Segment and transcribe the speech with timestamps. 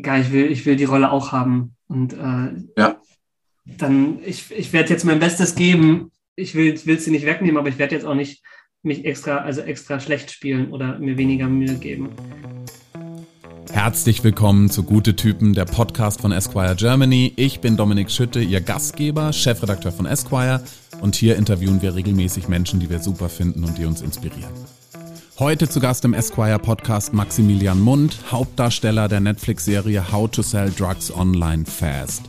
[0.00, 1.76] geil, ich will, ich will die Rolle auch haben.
[1.88, 3.00] Und äh, ja.
[3.64, 6.10] dann, ich, ich werde jetzt mein Bestes geben.
[6.34, 8.42] Ich will es sie nicht wegnehmen, aber ich werde jetzt auch nicht
[8.82, 12.10] mich extra, also extra schlecht spielen oder mir weniger Mühe geben.
[13.70, 17.32] Herzlich willkommen zu Gute Typen, der Podcast von Esquire Germany.
[17.36, 20.62] Ich bin Dominik Schütte, Ihr Gastgeber, Chefredakteur von Esquire
[21.00, 24.52] und hier interviewen wir regelmäßig Menschen, die wir super finden und die uns inspirieren.
[25.38, 31.10] Heute zu Gast im Esquire Podcast Maximilian Mund, Hauptdarsteller der Netflix-Serie How to Sell Drugs
[31.10, 32.24] Online Fast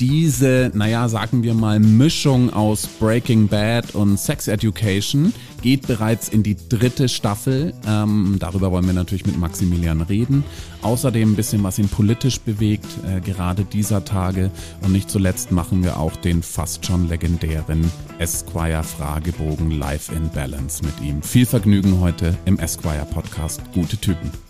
[0.00, 6.42] diese, naja, sagen wir mal, Mischung aus Breaking Bad und Sex Education geht bereits in
[6.42, 7.74] die dritte Staffel.
[7.86, 10.44] Ähm, darüber wollen wir natürlich mit Maximilian reden.
[10.82, 14.50] Außerdem ein bisschen, was ihn politisch bewegt, äh, gerade dieser Tage.
[14.82, 20.84] Und nicht zuletzt machen wir auch den fast schon legendären Esquire Fragebogen Live in Balance
[20.84, 21.22] mit ihm.
[21.22, 23.60] Viel Vergnügen heute im Esquire Podcast.
[23.74, 24.47] Gute Typen.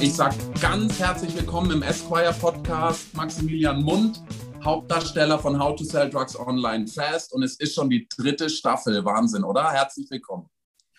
[0.00, 4.22] Ich sage ganz herzlich willkommen im Esquire Podcast, Maximilian Mund,
[4.64, 7.32] Hauptdarsteller von How to Sell Drugs Online Fast.
[7.32, 9.04] Und es ist schon die dritte Staffel.
[9.04, 9.70] Wahnsinn, oder?
[9.70, 10.50] Herzlich willkommen.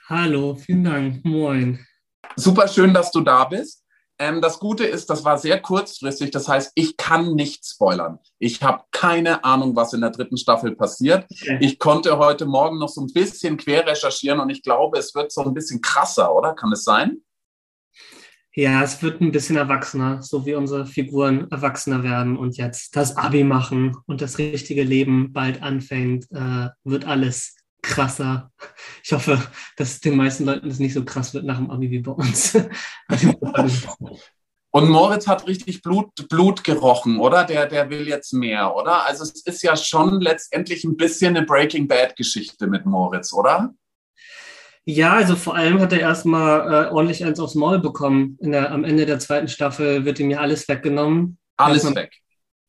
[0.07, 1.25] Hallo, vielen Dank.
[1.25, 1.85] Moin.
[2.35, 3.83] Super schön, dass du da bist.
[4.17, 6.31] Ähm, das Gute ist, das war sehr kurzfristig.
[6.31, 8.19] Das heißt, ich kann nicht spoilern.
[8.39, 11.25] Ich habe keine Ahnung, was in der dritten Staffel passiert.
[11.29, 11.57] Okay.
[11.59, 15.33] Ich konnte heute Morgen noch so ein bisschen quer recherchieren und ich glaube, es wird
[15.33, 16.53] so ein bisschen krasser, oder?
[16.53, 17.21] Kann es sein?
[18.57, 23.17] Ja, es wird ein bisschen erwachsener, so wie unsere Figuren erwachsener werden und jetzt das
[23.17, 28.51] Abi machen und das richtige Leben bald anfängt, äh, wird alles krasser.
[29.03, 29.41] Ich hoffe,
[29.75, 32.57] dass den meisten Leuten es nicht so krass wird nach dem Abi wie bei uns.
[34.71, 37.45] Und Moritz hat richtig Blut, Blut gerochen, oder?
[37.45, 39.05] Der, der will jetzt mehr, oder?
[39.05, 43.73] Also es ist ja schon letztendlich ein bisschen eine Breaking Bad-Geschichte mit Moritz, oder?
[44.87, 48.37] Ja, also vor allem hat er erstmal äh, ordentlich eins aufs Maul bekommen.
[48.39, 51.39] Der, am Ende der zweiten Staffel wird ihm ja alles weggenommen.
[51.57, 52.21] Alles erstmal, weg.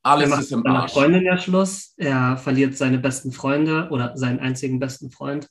[0.02, 0.92] Alles ist im Arsch.
[0.92, 1.92] Freundin ja Schluss.
[1.98, 5.50] Er verliert seine besten Freunde oder seinen einzigen besten Freund.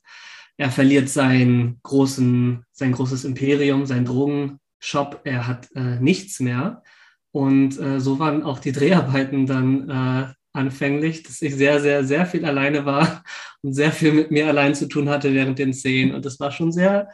[0.56, 5.20] Er verliert sein, großen, sein großes Imperium, seinen Drogenshop.
[5.24, 6.82] Er hat äh, nichts mehr.
[7.30, 12.26] Und äh, so waren auch die Dreharbeiten dann äh, anfänglich, dass ich sehr, sehr, sehr
[12.26, 13.22] viel alleine war
[13.62, 16.14] und sehr viel mit mir allein zu tun hatte während den Szenen.
[16.14, 17.08] Und das war schon sehr,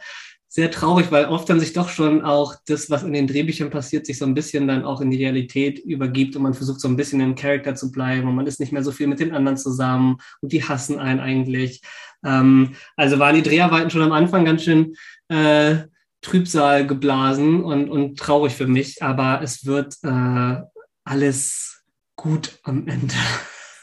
[0.53, 4.05] sehr traurig, weil oft dann sich doch schon auch das, was in den Drehbüchern passiert,
[4.05, 6.95] sich so ein bisschen dann auch in die Realität übergibt und man versucht so ein
[6.95, 9.57] bisschen im Charakter zu bleiben und man ist nicht mehr so viel mit den anderen
[9.57, 11.81] zusammen und die hassen einen eigentlich.
[12.23, 14.93] Ähm, also waren die Dreharbeiten schon am Anfang ganz schön
[15.29, 15.85] äh,
[16.21, 20.61] Trübsal geblasen und, und traurig für mich, aber es wird äh,
[21.03, 21.72] alles
[22.15, 23.15] gut am Ende.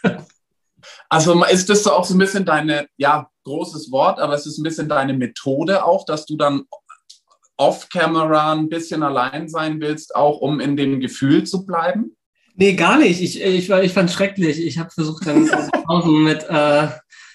[1.13, 4.63] Also ist das auch so ein bisschen deine, ja, großes Wort, aber es ist ein
[4.63, 6.67] bisschen deine Methode auch, dass du dann
[7.57, 12.17] off-camera ein bisschen allein sein willst, auch um in dem Gefühl zu bleiben?
[12.55, 13.21] Nee, gar nicht.
[13.21, 14.65] Ich, ich, ich fand es schrecklich.
[14.65, 15.45] Ich habe versucht, dann
[16.25, 16.89] mit äh,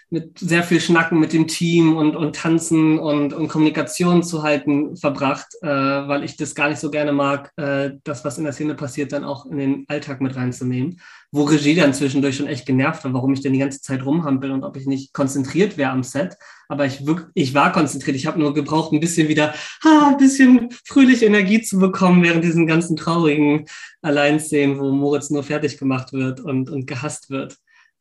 [0.10, 4.96] mit sehr viel Schnacken mit dem Team und, und Tanzen und, und Kommunikation zu halten
[4.96, 8.54] verbracht, äh, weil ich das gar nicht so gerne mag, äh, das, was in der
[8.54, 11.02] Szene passiert, dann auch in den Alltag mit reinzunehmen.
[11.32, 14.52] Wo Regie dann zwischendurch schon echt genervt war, warum ich denn die ganze Zeit rumhampel
[14.52, 16.38] und ob ich nicht konzentriert wäre am Set.
[16.70, 18.16] Aber ich, wirk ich war konzentriert.
[18.16, 22.44] Ich habe nur gebraucht, ein bisschen wieder, ha, ein bisschen fröhliche Energie zu bekommen während
[22.44, 23.66] diesen ganzen traurigen
[24.02, 27.58] Alleinszenen, wo Moritz nur fertig gemacht wird und, und gehasst wird.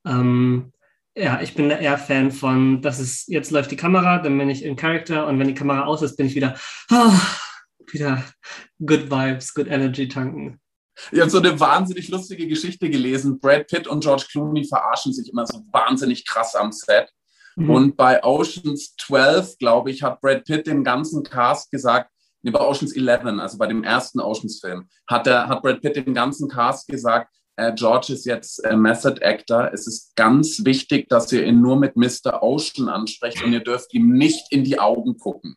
[0.07, 0.74] Ähm,
[1.17, 4.65] ja, ich bin eher Fan von, dass es jetzt läuft die Kamera, dann bin ich
[4.65, 6.57] in Character und wenn die Kamera aus ist, bin ich wieder,
[6.91, 7.13] oh,
[7.93, 8.25] wieder
[8.85, 10.61] good vibes, good energy tanken.
[11.11, 13.41] Ich habe so eine wahnsinnig lustige Geschichte gelesen.
[13.41, 17.09] Brad Pitt und George Clooney verarschen sich immer so wahnsinnig krass am Set.
[17.57, 17.71] Mhm.
[17.71, 22.11] Und bei Oceans 12, glaube ich, hat Brad Pitt dem ganzen Cast gesagt,
[22.43, 26.49] nee, bei Oceans 11, also bei dem ersten Oceans-Film, hat, hat Brad Pitt dem ganzen
[26.49, 27.33] Cast gesagt,
[27.77, 29.71] George ist jetzt äh, Method Actor.
[29.73, 32.43] Es ist ganz wichtig, dass ihr ihn nur mit Mr.
[32.43, 35.57] Ocean ansprecht und ihr dürft ihm nicht in die Augen gucken.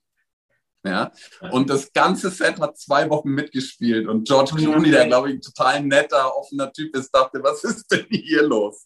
[0.86, 1.12] Ja?
[1.52, 5.42] Und das ganze Set hat zwei Wochen mitgespielt und George Clooney, der glaube ich ein
[5.42, 8.86] total netter, offener Typ ist, dachte, was ist denn hier los?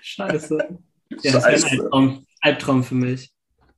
[0.00, 0.78] Scheiße.
[1.22, 1.48] Ja, Scheiße.
[1.54, 3.32] Ist ein Albtraum, Albtraum für mich.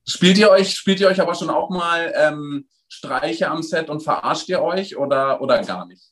[0.04, 4.02] Spielt ihr euch, spielt ihr euch aber schon auch mal ähm, Streiche am Set und
[4.02, 6.02] verarscht ihr euch oder, oder gar nicht?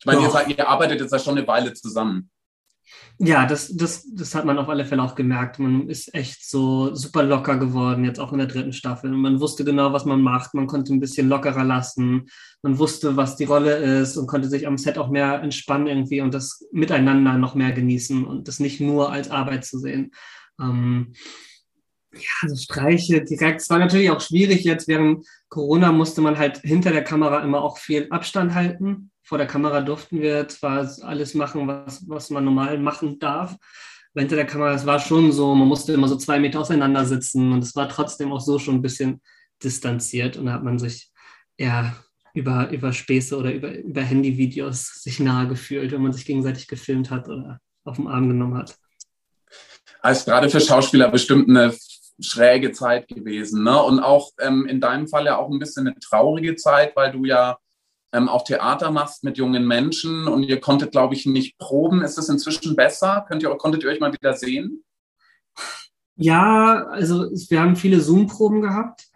[0.00, 2.30] Ich meine, ihr, ihr, arbeitet jetzt ja schon eine Weile zusammen.
[3.18, 5.58] Ja, das, das, das hat man auf alle Fälle auch gemerkt.
[5.58, 9.12] Man ist echt so super locker geworden, jetzt auch in der dritten Staffel.
[9.12, 10.54] Und man wusste genau, was man macht.
[10.54, 12.30] Man konnte ein bisschen lockerer lassen.
[12.62, 16.22] Man wusste, was die Rolle ist und konnte sich am Set auch mehr entspannen irgendwie
[16.22, 20.12] und das miteinander noch mehr genießen und das nicht nur als Arbeit zu sehen.
[20.58, 21.12] Ähm,
[22.12, 23.60] Ja, also Streiche direkt.
[23.60, 24.88] Es war natürlich auch schwierig jetzt.
[24.88, 29.10] Während Corona musste man halt hinter der Kamera immer auch viel Abstand halten.
[29.22, 33.56] Vor der Kamera durften wir zwar alles machen, was, was man normal machen darf.
[34.12, 37.04] Aber hinter der Kamera, es war schon so, man musste immer so zwei Meter auseinander
[37.04, 39.20] sitzen und es war trotzdem auch so schon ein bisschen
[39.62, 41.12] distanziert und da hat man sich
[41.56, 41.94] eher
[42.34, 47.10] über, über Späße oder über, über Handyvideos sich nahe gefühlt, wenn man sich gegenseitig gefilmt
[47.10, 48.76] hat oder auf den Arm genommen hat.
[50.00, 51.74] Als gerade für Schauspieler bestimmt eine
[52.20, 53.64] schräge Zeit gewesen.
[53.64, 53.82] Ne?
[53.82, 57.24] Und auch ähm, in deinem Fall ja auch ein bisschen eine traurige Zeit, weil du
[57.24, 57.58] ja
[58.12, 62.02] ähm, auch Theater machst mit jungen Menschen und ihr konntet, glaube ich, nicht proben.
[62.02, 63.24] Ist es inzwischen besser?
[63.28, 64.84] Könnt ihr, konntet ihr euch mal wieder sehen?
[66.16, 69.06] Ja, also wir haben viele Zoom-Proben gehabt,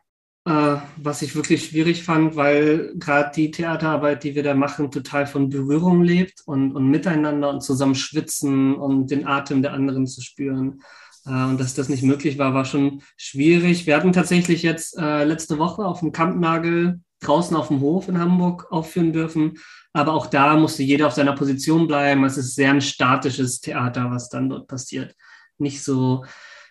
[0.46, 5.26] äh, was ich wirklich schwierig fand, weil gerade die Theaterarbeit, die wir da machen, total
[5.26, 10.22] von Berührung lebt und, und miteinander und zusammen schwitzen und den Atem der anderen zu
[10.22, 10.80] spüren.
[11.26, 13.86] Äh, und dass das nicht möglich war, war schon schwierig.
[13.86, 18.18] Wir hatten tatsächlich jetzt äh, letzte Woche auf dem Kampnagel draußen auf dem Hof in
[18.18, 19.54] Hamburg aufführen dürfen.
[19.92, 22.24] Aber auch da musste jeder auf seiner Position bleiben.
[22.24, 25.14] Es ist sehr ein statisches Theater, was dann dort passiert.
[25.56, 26.24] Nicht so,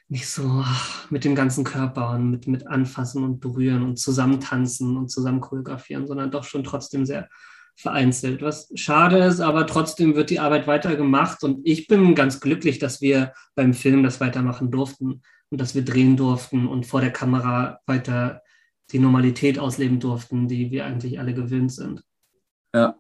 [0.10, 4.98] nicht so ach, mit dem ganzen Körper und mit, mit Anfassen und Berühren und zusammentanzen
[4.98, 7.30] und zusammen choreografieren, sondern doch schon trotzdem sehr
[7.76, 8.42] vereinzelt.
[8.42, 12.80] Was schade ist, aber trotzdem wird die Arbeit weiter gemacht und ich bin ganz glücklich,
[12.80, 17.12] dass wir beim Film das weitermachen durften und dass wir drehen durften und vor der
[17.12, 18.42] Kamera weiter
[18.92, 22.04] die Normalität ausleben durften, die wir eigentlich alle gewöhnt sind.
[22.76, 22.96] Ja,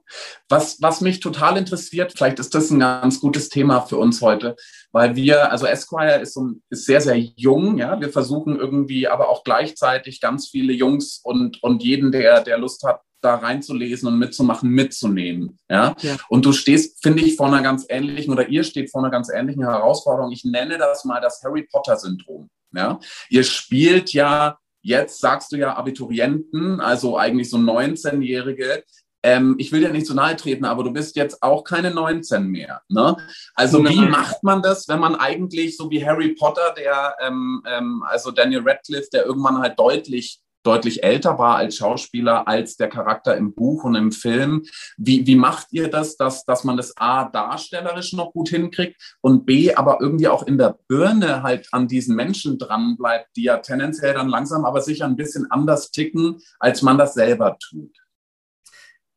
[0.49, 4.55] was, was mich total interessiert, vielleicht ist das ein ganz gutes Thema für uns heute,
[4.91, 9.29] weil wir, also Esquire ist, so, ist sehr, sehr jung, ja, wir versuchen irgendwie aber
[9.29, 14.19] auch gleichzeitig ganz viele Jungs und, und jeden, der, der Lust hat, da reinzulesen und
[14.19, 15.57] mitzumachen, mitzunehmen.
[15.69, 15.95] Ja?
[16.01, 16.17] ja.
[16.29, 19.29] Und du stehst, finde ich, vor einer ganz ähnlichen oder ihr steht vor einer ganz
[19.29, 20.31] ähnlichen Herausforderung.
[20.31, 22.49] Ich nenne das mal das Harry Potter-Syndrom.
[22.73, 22.99] Ja?
[23.29, 28.83] Ihr spielt ja Jetzt sagst du ja Abiturienten, also eigentlich so 19-Jährige.
[29.25, 32.45] Ähm, ich will dir nicht zu nahe treten, aber du bist jetzt auch keine 19
[32.47, 32.81] mehr.
[32.89, 33.15] Ne?
[33.55, 33.93] Also Nein.
[33.93, 38.31] wie macht man das, wenn man eigentlich so wie Harry Potter, der, ähm, ähm, also
[38.31, 43.53] Daniel Radcliffe, der irgendwann halt deutlich deutlich älter war als Schauspieler als der Charakter im
[43.53, 44.63] Buch und im Film.
[44.97, 49.45] Wie, wie macht ihr das, dass, dass man das A darstellerisch noch gut hinkriegt und
[49.45, 53.57] B aber irgendwie auch in der Birne halt an diesen Menschen dran bleibt, die ja
[53.57, 57.95] tendenziell dann langsam aber sicher ein bisschen anders ticken, als man das selber tut?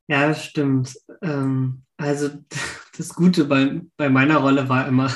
[0.09, 0.97] Ja, stimmt.
[1.23, 2.31] Ähm, also
[2.97, 5.11] das Gute bei, bei meiner Rolle war immer,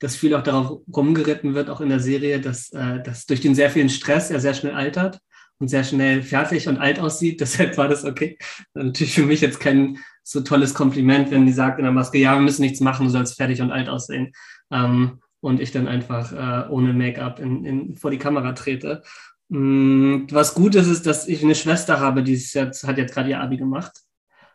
[0.00, 3.54] dass viel auch darauf rumgeritten wird, auch in der Serie, dass, äh, dass durch den
[3.54, 5.20] sehr vielen Stress er sehr schnell altert
[5.62, 7.40] und sehr schnell fertig und alt aussieht.
[7.40, 8.36] Deshalb war das okay.
[8.74, 12.34] Natürlich für mich jetzt kein so tolles Kompliment, wenn die sagt in der Maske, ja,
[12.34, 14.32] wir müssen nichts machen, du sollst fertig und alt aussehen.
[14.72, 19.02] Ähm, und ich dann einfach äh, ohne Make-up in, in, vor die Kamera trete.
[19.48, 23.14] Mm, was gut ist, ist, dass ich eine Schwester habe, die ist jetzt, hat jetzt
[23.14, 23.92] gerade ihr Abi gemacht.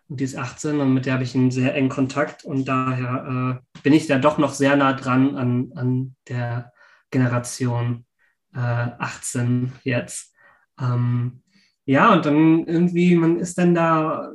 [0.10, 2.44] Und die ist 18 und mit der habe ich einen sehr engen Kontakt.
[2.44, 6.74] Und daher äh, bin ich da doch noch sehr nah dran an, an der
[7.12, 8.06] Generation
[8.54, 10.34] äh, 18 jetzt.
[10.80, 11.42] Ähm,
[11.86, 14.34] ja, und dann irgendwie, man ist dann da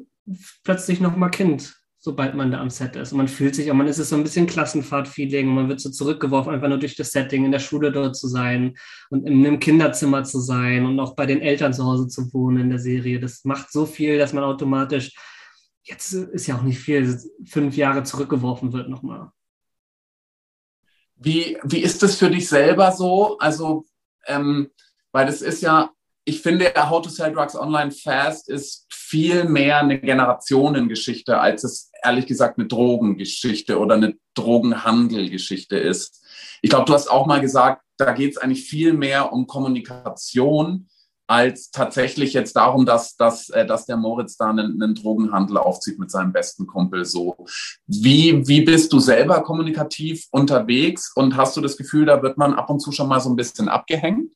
[0.65, 3.13] plötzlich nochmal Kind, sobald man da am Set ist.
[3.13, 5.91] Und man fühlt sich, und man ist es so ein bisschen Klassenfahrt-Feeling, man wird so
[5.91, 8.77] zurückgeworfen, einfach nur durch das Setting, in der Schule dort zu sein
[9.11, 12.63] und in einem Kinderzimmer zu sein und auch bei den Eltern zu Hause zu wohnen
[12.63, 13.21] in der Serie.
[13.21, 15.15] Das macht so viel, dass man automatisch,
[15.83, 19.31] jetzt ist ja auch nicht viel, fünf Jahre zurückgeworfen wird nochmal.
[21.17, 23.39] Wie, wie ist das für dich selber so?
[23.39, 23.85] Also,
[24.27, 24.71] ähm,
[25.13, 25.93] weil das ist ja
[26.25, 31.91] ich finde, How to Sell Drugs Online Fast ist viel mehr eine Generationengeschichte, als es
[32.03, 36.25] ehrlich gesagt eine Drogengeschichte oder eine Drogenhandelgeschichte ist.
[36.63, 40.89] Ich glaube, du hast auch mal gesagt, da geht es eigentlich viel mehr um Kommunikation
[41.29, 45.99] als tatsächlich jetzt darum, dass, dass, äh, dass der Moritz da einen, einen Drogenhandel aufzieht
[45.99, 47.05] mit seinem besten Kumpel.
[47.05, 47.47] So,
[47.87, 52.55] wie, wie bist du selber kommunikativ unterwegs und hast du das Gefühl, da wird man
[52.55, 54.33] ab und zu schon mal so ein bisschen abgehängt?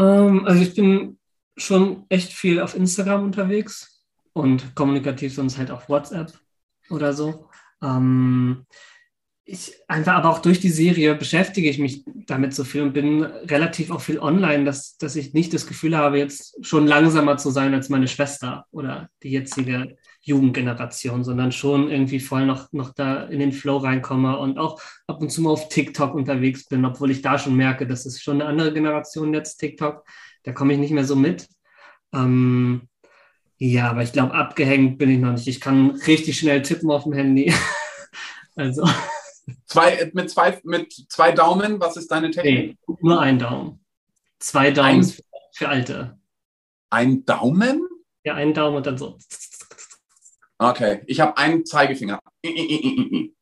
[0.00, 1.18] Ähm, also ich bin
[1.56, 6.32] schon echt viel auf Instagram unterwegs und kommunikativ sonst halt auf WhatsApp
[6.88, 7.48] oder so.
[7.82, 8.66] Ähm,
[9.44, 13.24] ich einfach aber auch durch die Serie beschäftige ich mich damit so viel und bin
[13.24, 17.50] relativ auch viel online, dass, dass ich nicht das Gefühl habe, jetzt schon langsamer zu
[17.50, 19.96] sein als meine Schwester oder die jetzige
[20.30, 25.20] Jugendgeneration, sondern schon irgendwie voll noch, noch da in den Flow reinkomme und auch ab
[25.20, 28.40] und zu mal auf TikTok unterwegs bin, obwohl ich da schon merke, das ist schon
[28.40, 30.04] eine andere Generation jetzt, TikTok.
[30.44, 31.48] Da komme ich nicht mehr so mit.
[32.14, 32.88] Ähm,
[33.58, 35.46] ja, aber ich glaube, abgehängt bin ich noch nicht.
[35.46, 37.52] Ich kann richtig schnell tippen auf dem Handy.
[38.56, 38.88] also.
[39.66, 42.78] Zwei, mit, zwei, mit zwei Daumen, was ist deine Technik?
[42.86, 43.84] Nee, nur ein Daumen.
[44.38, 45.12] Zwei Daumen ein,
[45.52, 46.18] für Alte.
[46.88, 47.86] Ein Daumen?
[48.24, 49.18] Ja, ein Daumen und dann so.
[50.62, 52.20] Okay, ich habe einen Zeigefinger.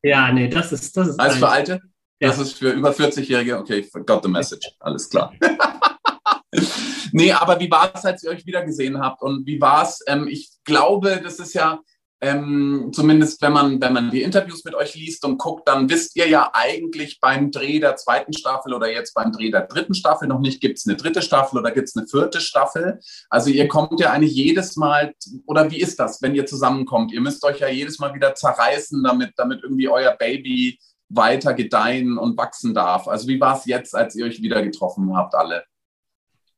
[0.03, 0.97] Ja, nee, das ist.
[0.97, 1.81] Das ist Alles für Alte?
[2.21, 2.29] Ja.
[2.29, 3.59] Das ist für über 40-Jährige.
[3.59, 4.71] Okay, got the message.
[4.79, 5.35] Alles klar.
[7.13, 9.21] nee, aber wie war es, als ihr euch wieder gesehen habt?
[9.21, 10.01] Und wie war es?
[10.07, 11.81] Ähm, ich glaube, das ist ja
[12.21, 16.17] ähm, zumindest wenn man, wenn man die Interviews mit euch liest und guckt, dann wisst
[16.17, 20.27] ihr ja eigentlich beim Dreh der zweiten Staffel oder jetzt beim Dreh der dritten Staffel
[20.27, 22.99] noch nicht, gibt es eine dritte Staffel oder gibt es eine vierte Staffel.
[23.31, 25.15] Also ihr kommt ja eigentlich jedes Mal,
[25.47, 27.13] oder wie ist das, wenn ihr zusammenkommt?
[27.13, 32.19] Ihr müsst euch ja jedes Mal wieder zerreißen, damit, damit irgendwie euer Baby weiter gedeihen
[32.19, 33.07] und wachsen darf.
[33.07, 35.65] Also wie war es jetzt, als ihr euch wieder getroffen habt, alle?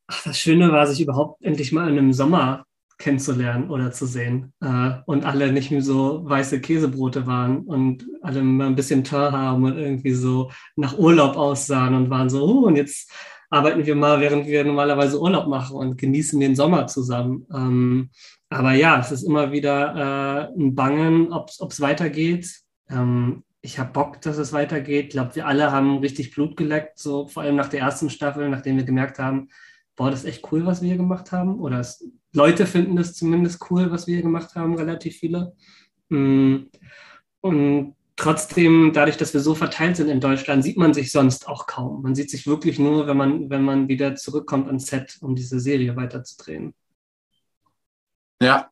[0.07, 2.65] Ach, das Schöne war, sich überhaupt endlich mal in einem Sommer
[3.01, 4.53] kennenzulernen oder zu sehen.
[4.61, 9.33] Äh, und alle nicht mehr so weiße Käsebrote waren und alle mal ein bisschen Tör
[9.33, 13.13] haben und irgendwie so nach Urlaub aussahen und waren so, oh, und jetzt
[13.51, 17.47] arbeiten wir mal, während wir normalerweise Urlaub machen und genießen den Sommer zusammen.
[17.53, 18.11] Ähm,
[18.49, 22.61] aber ja, es ist immer wieder äh, ein Bangen, ob es weitergeht.
[22.89, 25.07] Ähm, ich habe Bock, dass es weitergeht.
[25.07, 28.49] Ich glaube, wir alle haben richtig Blut geleckt, so vor allem nach der ersten Staffel,
[28.49, 29.49] nachdem wir gemerkt haben,
[29.97, 31.61] boah, das ist echt cool, was wir hier gemacht haben.
[31.61, 35.53] Oder es, Leute finden es zumindest cool, was wir hier gemacht haben, relativ viele.
[36.09, 36.67] Mm.
[37.41, 41.67] Und trotzdem, dadurch, dass wir so verteilt sind in Deutschland, sieht man sich sonst auch
[41.67, 42.03] kaum.
[42.03, 45.59] Man sieht sich wirklich nur, wenn man, wenn man wieder zurückkommt ans Set, um diese
[45.59, 46.75] Serie weiterzudrehen.
[48.43, 48.71] Ja,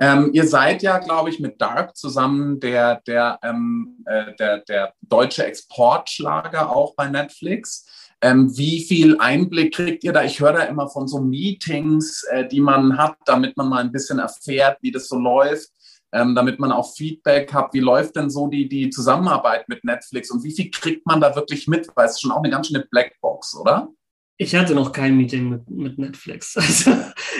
[0.00, 4.94] ähm, ihr seid ja, glaube ich, mit Dark zusammen der, der, ähm, äh, der, der
[5.00, 7.97] deutsche Exportschlager auch bei Netflix.
[8.20, 10.24] Ähm, wie viel Einblick kriegt ihr da?
[10.24, 13.92] Ich höre da immer von so Meetings, äh, die man hat, damit man mal ein
[13.92, 15.68] bisschen erfährt, wie das so läuft,
[16.12, 17.72] ähm, damit man auch Feedback hat.
[17.74, 21.36] Wie läuft denn so die, die Zusammenarbeit mit Netflix und wie viel kriegt man da
[21.36, 21.88] wirklich mit?
[21.94, 23.88] Weil es ist schon auch eine ganz schöne Blackbox, oder?
[24.36, 26.56] Ich hatte noch kein Meeting mit, mit Netflix.
[26.56, 26.92] Also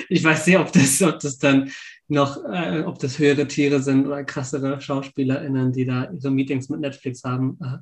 [0.08, 1.70] ich weiß nicht, ob das, ob das dann
[2.06, 6.80] noch, äh, ob das höhere Tiere sind oder krassere SchauspielerInnen, die da so Meetings mit
[6.80, 7.58] Netflix haben.
[7.60, 7.78] Äh,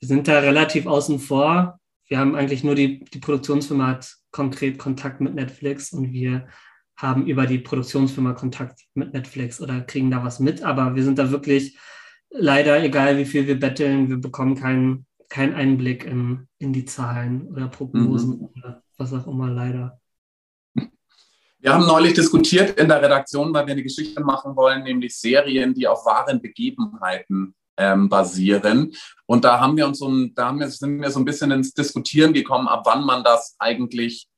[0.00, 1.78] wir sind da relativ außen vor
[2.10, 6.48] wir haben eigentlich nur die, die Produktionsfirma hat konkret Kontakt mit Netflix und wir
[6.96, 10.62] haben über die Produktionsfirma Kontakt mit Netflix oder kriegen da was mit.
[10.62, 11.78] Aber wir sind da wirklich
[12.28, 17.46] leider, egal wie viel wir betteln, wir bekommen keinen keinen Einblick in, in die Zahlen
[17.46, 18.48] oder Prognosen mhm.
[18.56, 20.00] oder was auch immer, leider.
[21.60, 25.72] Wir haben neulich diskutiert in der Redaktion, weil wir eine Geschichte machen wollen, nämlich Serien,
[25.74, 28.94] die auf wahren Begebenheiten ähm, basieren.
[29.26, 31.50] Und da haben wir uns so ein, da haben wir, sind wir so ein bisschen
[31.50, 34.28] ins Diskutieren gekommen, ab wann man das eigentlich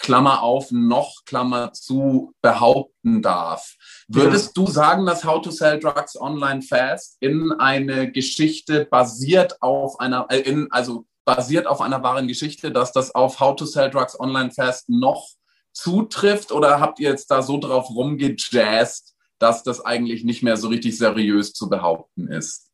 [0.00, 3.74] Klammer auf, noch Klammer zu behaupten darf.
[4.08, 4.62] Würdest ja.
[4.62, 10.26] du sagen, dass How to Sell Drugs Online Fast in eine Geschichte basiert auf einer,
[10.30, 14.18] äh, in, also basiert auf einer wahren Geschichte, dass das auf How to Sell Drugs
[14.18, 15.28] Online Fast noch
[15.72, 20.68] zutrifft oder habt ihr jetzt da so drauf rumgejazzt, dass das eigentlich nicht mehr so
[20.68, 22.70] richtig seriös zu behaupten ist.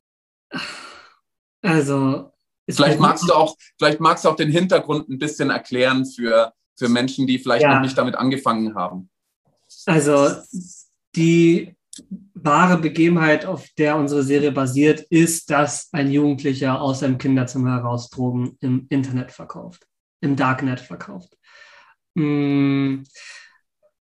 [1.62, 2.32] Also.
[2.68, 6.88] Vielleicht magst du auch, vielleicht magst du auch den Hintergrund ein bisschen erklären für, für
[6.88, 7.74] Menschen, die vielleicht ja.
[7.74, 9.08] noch nicht damit angefangen haben.
[9.86, 10.30] Also
[11.14, 11.76] die
[12.34, 18.10] wahre Begebenheit, auf der unsere Serie basiert, ist, dass ein Jugendlicher aus seinem Kinderzimmer heraus
[18.10, 19.86] Drogen im Internet verkauft,
[20.20, 21.36] im Darknet verkauft.
[22.14, 23.02] Mm,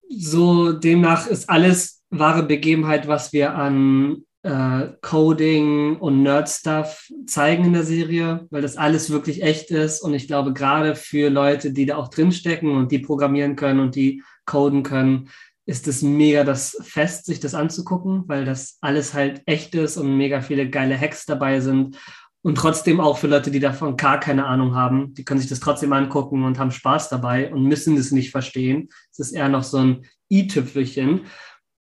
[0.09, 7.73] so demnach ist alles wahre Begebenheit, was wir an äh, Coding und Nerd-Stuff zeigen in
[7.73, 10.01] der Serie, weil das alles wirklich echt ist.
[10.01, 13.95] Und ich glaube, gerade für Leute, die da auch drinstecken und die programmieren können und
[13.95, 15.29] die coden können,
[15.65, 20.17] ist es mega das Fest, sich das anzugucken, weil das alles halt echt ist und
[20.17, 21.97] mega viele geile Hacks dabei sind.
[22.43, 25.59] Und trotzdem auch für Leute, die davon gar keine Ahnung haben, die können sich das
[25.59, 28.89] trotzdem angucken und haben Spaß dabei und müssen es nicht verstehen.
[29.11, 31.21] Es ist eher noch so ein i-Tüpfelchen.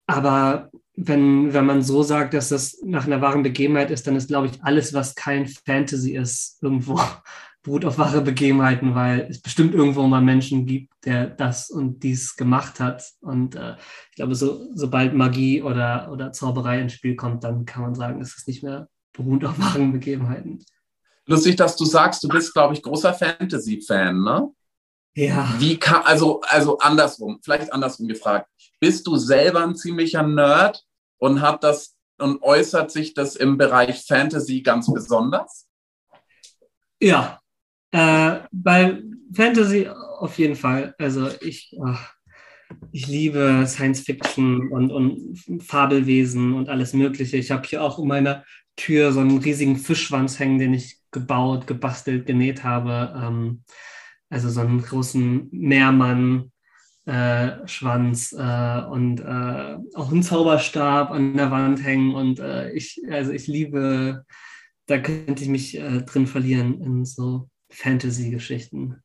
[0.07, 4.27] Aber wenn, wenn man so sagt, dass das nach einer wahren Begebenheit ist, dann ist,
[4.27, 6.99] glaube ich, alles, was kein Fantasy ist, irgendwo
[7.63, 12.35] beruht auf wahre Begebenheiten, weil es bestimmt irgendwo mal Menschen gibt, der das und dies
[12.35, 13.03] gemacht hat.
[13.21, 13.75] Und äh,
[14.11, 18.21] ich glaube, so, sobald Magie oder, oder Zauberei ins Spiel kommt, dann kann man sagen,
[18.21, 20.63] es ist nicht mehr beruht auf wahren Begebenheiten.
[21.25, 24.49] Lustig, dass du sagst, du bist, glaube ich, großer Fantasy-Fan, ne?
[25.15, 25.55] Ja.
[25.59, 28.49] Wie kann, also, also andersrum, vielleicht andersrum gefragt.
[28.79, 30.83] Bist du selber ein ziemlicher Nerd
[31.17, 35.67] und hat das und äußert sich das im Bereich Fantasy ganz besonders?
[37.01, 37.39] Ja,
[37.91, 39.01] äh, bei
[39.33, 40.95] Fantasy auf jeden Fall.
[40.97, 42.13] Also ich, ach,
[42.91, 47.37] ich liebe Science Fiction und, und Fabelwesen und alles Mögliche.
[47.37, 48.43] Ich habe hier auch in meiner
[48.75, 53.13] Tür so einen riesigen Fischschwanz hängen, den ich gebaut, gebastelt, genäht habe.
[53.21, 53.63] Ähm,
[54.35, 56.51] also so einen großen Meermann.
[57.07, 62.99] Äh, Schwanz äh, und äh, auch einen Zauberstab an der Wand hängen und äh, ich,
[63.11, 64.25] also ich liebe,
[64.87, 69.03] da könnte ich mich äh, drin verlieren in so Fantasy-Geschichten.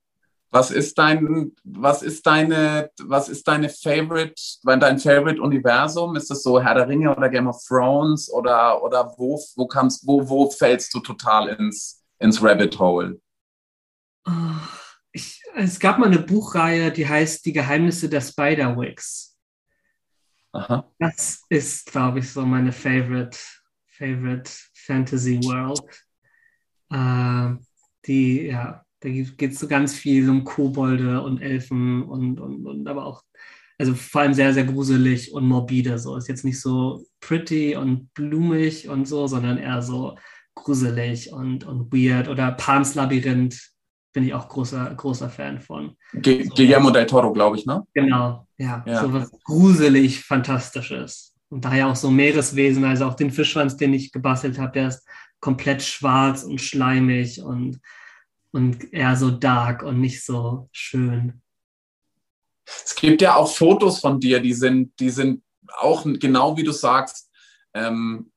[0.50, 4.34] Was ist dein, was ist deine, was ist deine Favorite,
[4.64, 6.16] dein Favorite-Universum?
[6.16, 10.06] Ist es so Herr der Ringe oder Game of Thrones oder, oder wo, wo kannst,
[10.06, 13.20] wo, wo fällst du total ins, ins Rabbit Hole?
[14.26, 14.32] Oh,
[15.12, 19.36] ich, es gab mal eine Buchreihe, die heißt Die Geheimnisse der Spider-Wicks.
[20.52, 20.90] Aha.
[20.98, 23.38] Das ist, glaube ich, so meine Favorite,
[23.86, 25.80] Favorite Fantasy World.
[26.90, 27.62] Äh,
[28.06, 32.88] die, ja, da geht es so ganz viel um Kobolde und Elfen und, und, und
[32.88, 33.22] aber auch,
[33.78, 35.98] also vor allem sehr, sehr gruselig und morbide.
[35.98, 40.18] So ist jetzt nicht so pretty und blumig und so, sondern eher so
[40.54, 42.28] gruselig und, und weird.
[42.28, 43.69] Oder Pans Labyrinth
[44.12, 45.96] bin ich auch großer, großer Fan von.
[46.14, 47.86] Ge so, Guillermo del Toro, glaube ich, ne?
[47.94, 49.02] Genau, ja, ja.
[49.02, 51.34] So was gruselig Fantastisches.
[51.48, 55.06] Und daher auch so Meereswesen, also auch den Fischschwanz, den ich gebastelt habe, der ist
[55.40, 57.80] komplett schwarz und schleimig und
[58.52, 61.40] und eher so dark und nicht so schön.
[62.64, 65.42] Es gibt ja auch Fotos von dir, die sind, die sind
[65.78, 67.30] auch genau wie du sagst.
[67.74, 68.30] Ähm,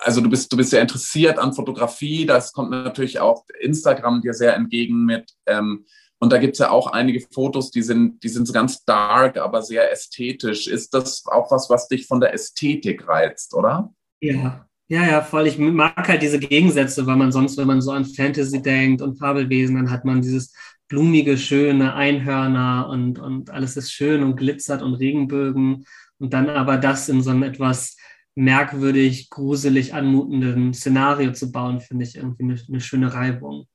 [0.00, 2.26] also du bist, du bist sehr interessiert an Fotografie.
[2.26, 5.32] Das kommt natürlich auch Instagram dir sehr entgegen mit.
[5.46, 5.84] Ähm,
[6.18, 9.38] und da gibt es ja auch einige Fotos, die sind, die sind so ganz dark,
[9.38, 10.66] aber sehr ästhetisch.
[10.66, 13.92] Ist das auch was, was dich von der Ästhetik reizt, oder?
[14.20, 15.46] Ja, ja, ja, voll.
[15.46, 19.18] Ich mag halt diese Gegensätze, weil man sonst, wenn man so an Fantasy denkt und
[19.18, 20.52] Fabelwesen, dann hat man dieses
[20.88, 25.86] blumige, schöne Einhörner und, und alles ist schön und glitzert und Regenbögen.
[26.18, 27.96] Und dann aber das in so einem etwas
[28.40, 33.66] merkwürdig, gruselig anmutenden Szenario zu bauen, finde ich irgendwie eine, eine schöne Reibung.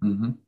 [0.00, 0.38] Mhm.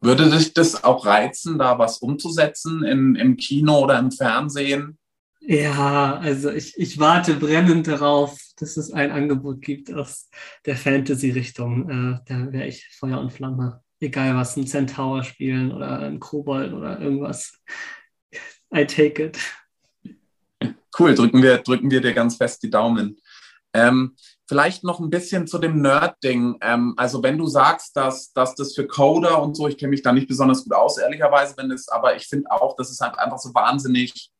[0.00, 4.98] Würde dich das auch reizen, da was umzusetzen in, im Kino oder im Fernsehen?
[5.40, 10.30] Ja, also ich, ich warte brennend darauf, dass es ein Angebot gibt aus
[10.64, 11.90] der Fantasy-Richtung.
[11.90, 13.82] Äh, da wäre ich Feuer und Flamme.
[14.00, 17.60] Egal was, ein Centaur spielen oder ein Kobold oder irgendwas.
[18.74, 19.38] I take it.
[20.98, 23.20] Cool, drücken wir, drücken wir dir ganz fest die Daumen.
[23.72, 24.16] Ähm,
[24.48, 26.58] vielleicht noch ein bisschen zu dem Nerd-Ding.
[26.60, 30.02] Ähm, also wenn du sagst, dass, dass das für Coder und so, ich kenne mich
[30.02, 33.18] da nicht besonders gut aus, ehrlicherweise, wenn es, aber ich finde auch, dass es halt
[33.18, 34.32] einfach so wahnsinnig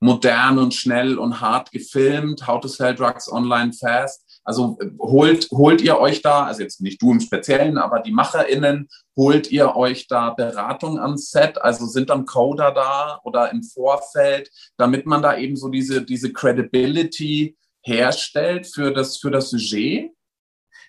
[0.00, 2.46] modern und schnell und hart gefilmt.
[2.46, 4.25] How to Sell Drugs Online Fast.
[4.46, 8.88] Also holt, holt ihr euch da, also jetzt nicht du im Speziellen, aber die MacherInnen,
[9.16, 11.60] holt ihr euch da Beratung ans Set?
[11.60, 16.32] Also sind dann Coder da oder im Vorfeld, damit man da eben so diese, diese
[16.32, 20.12] Credibility herstellt für das, für das Sujet?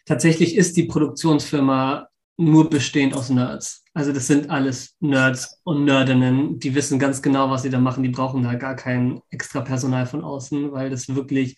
[0.06, 3.84] Tatsächlich ist die Produktionsfirma nur bestehend aus Nerds.
[3.96, 8.04] Also das sind alles Nerds und Nerdinnen, die wissen ganz genau, was sie da machen.
[8.04, 11.58] Die brauchen da gar kein extra Personal von außen, weil das wirklich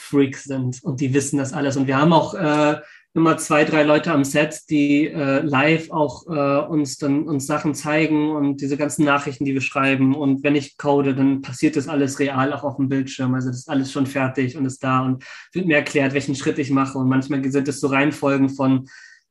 [0.00, 1.76] Freaks sind und die wissen das alles.
[1.76, 2.80] Und wir haben auch äh,
[3.12, 7.74] immer zwei, drei Leute am Set, die äh, live auch äh, uns dann uns Sachen
[7.74, 10.14] zeigen und diese ganzen Nachrichten, die wir schreiben.
[10.14, 13.34] Und wenn ich code, dann passiert das alles real auch auf dem Bildschirm.
[13.34, 16.58] Also das ist alles schon fertig und ist da und wird mir erklärt, welchen Schritt
[16.58, 16.98] ich mache.
[16.98, 18.88] Und manchmal sind es so Reihenfolgen von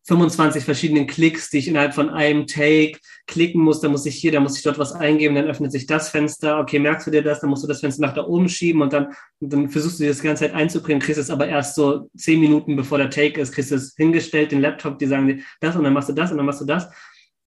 [0.10, 3.80] 25 verschiedenen Klicks, die ich innerhalb von einem Take klicken muss.
[3.80, 6.60] Da muss ich hier, da muss ich dort was eingeben, dann öffnet sich das Fenster.
[6.60, 7.42] Okay, merkst du dir das?
[7.42, 10.10] Dann musst du das Fenster nach da oben schieben und dann, dann versuchst du dir
[10.10, 13.40] das die ganze Zeit einzubringen, kriegst es aber erst so zehn Minuten bevor der Take
[13.40, 16.14] ist, kriegst du es hingestellt, den Laptop, die sagen dir das und dann machst du
[16.14, 16.90] das und dann machst du das.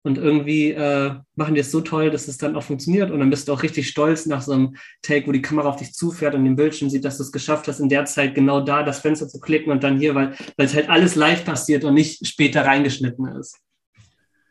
[0.04, 3.12] Und irgendwie äh, machen die es so toll, dass es dann auch funktioniert.
[3.12, 5.76] Und dann bist du auch richtig stolz nach so einem Take, wo die Kamera auf
[5.76, 8.60] dich zufährt und den Bildschirm sieht, dass du es geschafft hast, in der Zeit genau
[8.60, 11.94] da das Fenster zu klicken und dann hier, weil es halt alles live passiert und
[11.94, 13.58] nicht später reingeschnitten ist.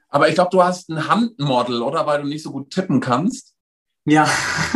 [0.07, 2.05] Aber ich glaube, du hast ein Handmodel, oder?
[2.05, 3.53] Weil du nicht so gut tippen kannst.
[4.05, 4.29] Ja,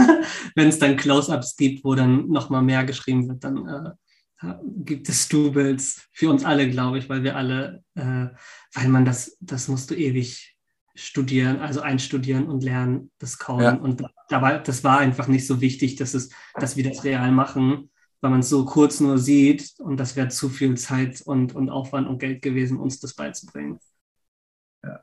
[0.56, 3.96] wenn es dann Close-ups gibt, wo dann nochmal mehr geschrieben wird, dann
[4.42, 8.28] äh, gibt es Doubles für uns alle, glaube ich, weil wir alle, äh,
[8.74, 10.55] weil man das, das musst du ewig
[10.96, 13.64] studieren, also einstudieren und lernen, das Coden.
[13.64, 13.74] Ja.
[13.76, 17.92] Und dabei, das war einfach nicht so wichtig, dass, es, dass wir das real machen,
[18.22, 21.70] weil man es so kurz nur sieht und das wäre zu viel Zeit und, und
[21.70, 23.80] Aufwand und Geld gewesen, uns das beizubringen.
[24.84, 25.02] Ja.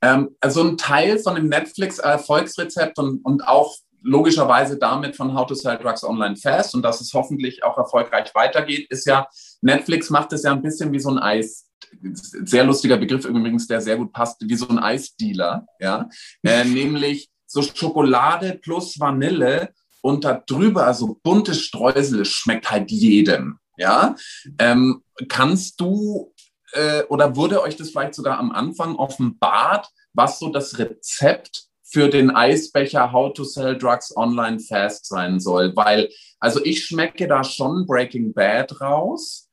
[0.00, 5.54] Ähm, also ein Teil von dem Netflix-Erfolgsrezept und, und auch logischerweise damit von How to
[5.54, 9.28] Sell Drugs Online Fast und dass es hoffentlich auch erfolgreich weitergeht, ist ja,
[9.60, 11.69] Netflix macht es ja ein bisschen wie so ein Eis
[12.02, 16.08] sehr lustiger Begriff übrigens, der sehr gut passt, wie so ein Eisdealer, ja,
[16.42, 19.70] äh, nämlich so Schokolade plus Vanille
[20.02, 23.58] und da drüber also bunte Streusel schmeckt halt jedem.
[23.76, 24.14] Ja,
[24.58, 26.34] ähm, kannst du
[26.72, 32.08] äh, oder wurde euch das vielleicht sogar am Anfang offenbart, was so das Rezept für
[32.08, 35.74] den Eisbecher How to Sell Drugs Online Fast sein soll?
[35.76, 39.48] Weil, also ich schmecke da schon Breaking Bad raus.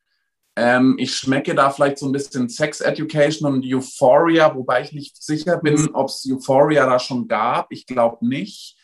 [0.60, 5.22] Ähm, ich schmecke da vielleicht so ein bisschen Sex Education und Euphoria, wobei ich nicht
[5.22, 7.68] sicher bin, ob es Euphoria da schon gab.
[7.70, 8.76] Ich glaube nicht.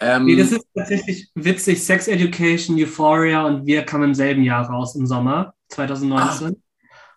[0.00, 1.84] Ähm, nee, das ist tatsächlich witzig.
[1.84, 6.48] Sex Education, Euphoria und wir kamen im selben Jahr raus im Sommer 2019.
[6.48, 6.50] Ah.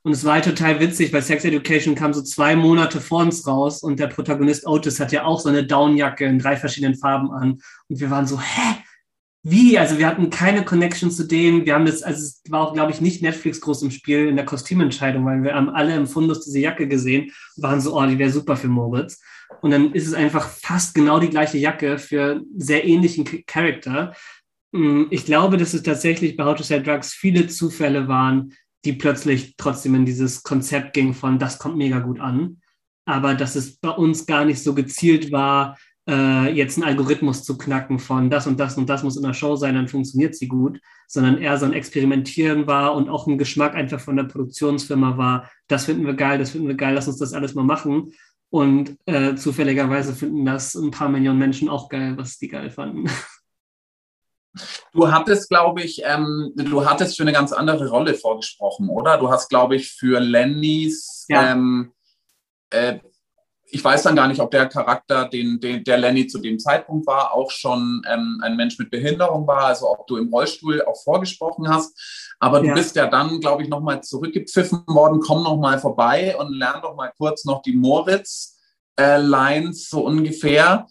[0.04, 3.48] Und es war halt total witzig, weil Sex Education kam so zwei Monate vor uns
[3.48, 7.32] raus und der Protagonist Otis hat ja auch so eine Downjacke in drei verschiedenen Farben
[7.32, 7.62] an.
[7.88, 8.84] Und wir waren so, hä?
[9.46, 9.78] Wie?
[9.78, 11.66] Also wir hatten keine Connection zu denen.
[11.66, 14.38] Wir haben das, also es war auch, glaube ich, nicht Netflix groß im Spiel in
[14.38, 18.06] der Kostümentscheidung, weil wir haben alle im Fundus diese Jacke gesehen und waren so, oh,
[18.06, 19.22] die wäre super für Moritz.
[19.62, 24.14] Und dann ist es einfach fast genau die gleiche Jacke für sehr ähnlichen Charakter.
[24.72, 28.54] Mm, ich glaube, dass es tatsächlich bei How to Sell Drugs viele Zufälle waren,
[28.86, 32.62] die plötzlich trotzdem in dieses Konzept ging von, das kommt mega gut an.
[33.06, 37.58] Aber dass es bei uns gar nicht so gezielt war, äh, jetzt einen Algorithmus zu
[37.58, 40.48] knacken von das und das und das muss in der Show sein, dann funktioniert sie
[40.48, 45.18] gut, sondern eher so ein Experimentieren war und auch ein Geschmack einfach von der Produktionsfirma
[45.18, 48.14] war, das finden wir geil, das finden wir geil, lass uns das alles mal machen.
[48.50, 53.10] Und äh, zufälligerweise finden das ein paar Millionen Menschen auch geil, was die geil fanden.
[54.94, 59.18] Du hattest, glaube ich, ähm, du hattest für eine ganz andere Rolle vorgesprochen, oder?
[59.18, 61.54] Du hast, glaube ich, für Lennys ja.
[61.54, 61.92] ähm,
[62.70, 63.00] äh,
[63.74, 67.08] ich weiß dann gar nicht, ob der Charakter, den, den, der Lenny zu dem Zeitpunkt
[67.08, 71.02] war, auch schon ähm, ein Mensch mit Behinderung war, also ob du im Rollstuhl auch
[71.04, 72.00] vorgesprochen hast.
[72.40, 72.76] Aber du ja.
[72.76, 77.12] bist ja dann, glaube ich, nochmal zurückgepfiffen worden, komm nochmal vorbei und lern doch mal
[77.18, 80.86] kurz noch die Moritz-Lines äh, so ungefähr.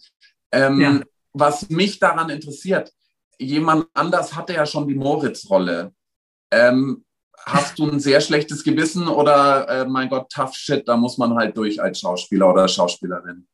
[0.51, 0.99] Ähm, ja.
[1.31, 2.91] Was mich daran interessiert,
[3.39, 5.93] jemand anders hatte ja schon die Moritz-Rolle.
[6.51, 7.05] Ähm,
[7.45, 11.35] hast du ein sehr schlechtes Gewissen oder äh, mein Gott, tough shit, da muss man
[11.35, 13.47] halt durch als Schauspieler oder Schauspielerin?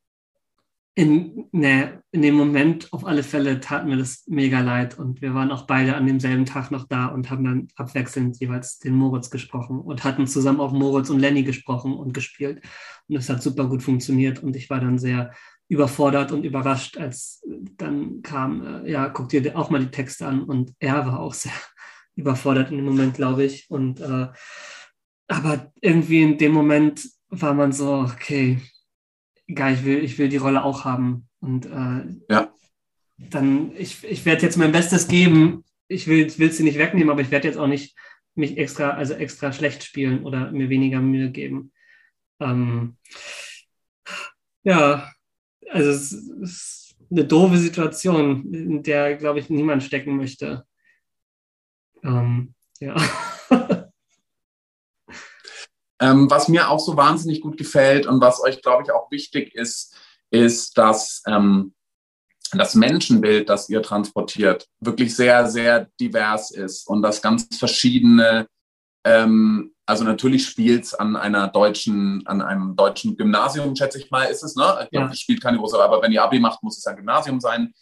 [0.96, 5.34] In, ne, in dem Moment auf alle Fälle tat mir das mega leid und wir
[5.34, 9.30] waren auch beide an demselben Tag noch da und haben dann abwechselnd jeweils den Moritz
[9.30, 12.62] gesprochen und hatten zusammen auch Moritz und Lenny gesprochen und gespielt
[13.08, 15.30] und es hat super gut funktioniert und ich war dann sehr
[15.68, 20.42] überfordert und überrascht, als dann kam, äh, ja, guck dir auch mal die Texte an
[20.42, 21.52] und er war auch sehr
[22.20, 23.70] überfordert in dem Moment, glaube ich.
[23.70, 24.28] Und äh,
[25.28, 28.58] aber irgendwie in dem Moment war man so, okay,
[29.46, 31.28] egal, ich will, ich will die Rolle auch haben.
[31.40, 32.52] Und äh, ja.
[33.16, 35.64] dann, ich, ich werde jetzt mein Bestes geben.
[35.88, 37.96] Ich will, will sie nicht wegnehmen, aber ich werde jetzt auch nicht
[38.34, 41.72] mich extra, also extra schlecht spielen oder mir weniger Mühe geben.
[42.40, 42.96] Ähm,
[44.62, 45.10] ja,
[45.70, 50.64] also es ist eine doofe Situation, in der, glaube ich, niemand stecken möchte.
[52.02, 52.96] Ähm, ja.
[56.00, 59.54] ähm, was mir auch so wahnsinnig gut gefällt und was euch, glaube ich, auch wichtig
[59.54, 59.96] ist,
[60.30, 61.74] ist, dass ähm,
[62.52, 68.46] das Menschenbild, das ihr transportiert, wirklich sehr, sehr divers ist und dass ganz verschiedene,
[69.04, 74.24] ähm, also natürlich spielt es an einer deutschen, an einem deutschen Gymnasium, schätze ich mal,
[74.24, 74.80] ist es, ne?
[74.84, 75.12] Ich glaube, ja.
[75.12, 77.72] es spielt keine große, aber wenn ihr Abi macht, muss es ein Gymnasium sein.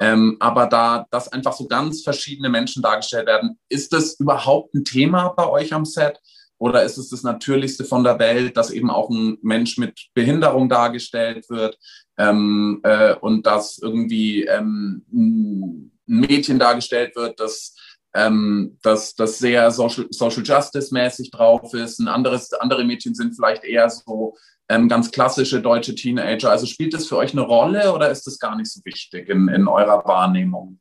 [0.00, 4.84] Ähm, aber da, dass einfach so ganz verschiedene Menschen dargestellt werden, ist das überhaupt ein
[4.84, 6.18] Thema bei euch am Set?
[6.56, 10.68] Oder ist es das Natürlichste von der Welt, dass eben auch ein Mensch mit Behinderung
[10.68, 11.78] dargestellt wird
[12.18, 17.74] ähm, äh, und dass irgendwie ähm, ein Mädchen dargestellt wird, das
[18.14, 21.98] ähm, dass das sehr Social, Social Justice mäßig drauf ist.
[22.00, 24.36] Ein anderes, andere Mädchen sind vielleicht eher so
[24.68, 26.50] ähm, ganz klassische deutsche Teenager.
[26.50, 29.48] Also spielt das für euch eine Rolle oder ist das gar nicht so wichtig in,
[29.48, 30.80] in eurer Wahrnehmung?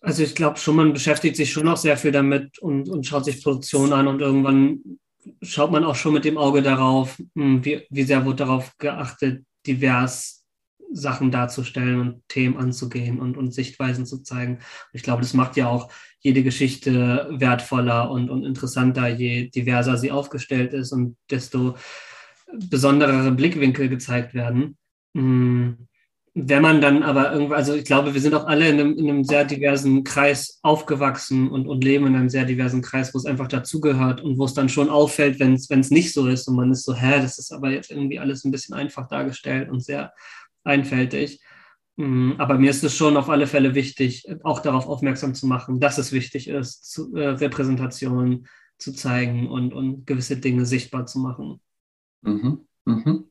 [0.00, 3.26] Also ich glaube schon, man beschäftigt sich schon noch sehr viel damit und, und schaut
[3.26, 4.98] sich Produktion an und irgendwann
[5.42, 9.44] schaut man auch schon mit dem Auge darauf, hm, wie, wie sehr wird darauf geachtet,
[9.66, 10.37] divers
[10.92, 14.60] Sachen darzustellen und Themen anzugehen und, und Sichtweisen zu zeigen.
[14.92, 20.10] Ich glaube, das macht ja auch jede Geschichte wertvoller und, und interessanter, je diverser sie
[20.10, 21.76] aufgestellt ist und desto
[22.52, 24.76] besonderere Blickwinkel gezeigt werden.
[25.14, 25.88] Hm.
[26.40, 29.10] Wenn man dann aber irgendwo, also ich glaube, wir sind auch alle in einem, in
[29.10, 33.26] einem sehr diversen Kreis aufgewachsen und, und leben in einem sehr diversen Kreis, wo es
[33.26, 36.70] einfach dazugehört und wo es dann schon auffällt, wenn es nicht so ist und man
[36.70, 40.12] ist so, hä, das ist aber jetzt irgendwie alles ein bisschen einfach dargestellt und sehr
[40.68, 41.40] einfältig.
[41.96, 45.80] Mm, aber mir ist es schon auf alle Fälle wichtig, auch darauf aufmerksam zu machen,
[45.80, 48.46] dass es wichtig ist, zu, äh, Repräsentationen
[48.78, 51.60] zu zeigen und, und gewisse Dinge sichtbar zu machen.
[52.22, 52.66] Mhm.
[52.84, 53.30] Mhm.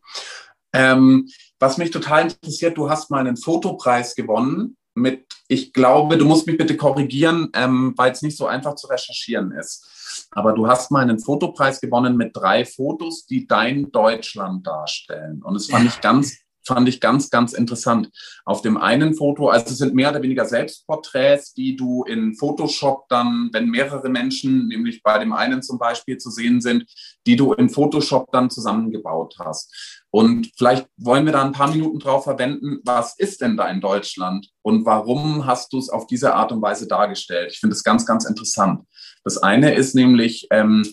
[0.73, 6.26] Ähm, was mich total interessiert, du hast mal einen Fotopreis gewonnen mit, ich glaube, du
[6.26, 10.28] musst mich bitte korrigieren, ähm, weil es nicht so einfach zu recherchieren ist.
[10.32, 15.41] Aber du hast mal einen Fotopreis gewonnen mit drei Fotos, die dein Deutschland darstellen.
[15.41, 18.10] Und es fand ich ganz fand ich ganz, ganz interessant.
[18.45, 23.08] Auf dem einen Foto, also es sind mehr oder weniger Selbstporträts, die du in Photoshop
[23.10, 26.86] dann, wenn mehrere Menschen, nämlich bei dem einen zum Beispiel zu sehen sind,
[27.25, 30.03] die du in Photoshop dann zusammengebaut hast.
[30.12, 33.82] Und vielleicht wollen wir da ein paar Minuten drauf verwenden, was ist denn da in
[33.82, 37.51] Deutschland und warum hast du es auf diese Art und Weise dargestellt?
[37.51, 38.82] Ich finde es ganz, ganz interessant.
[39.23, 40.86] Das eine ist nämlich, ähm,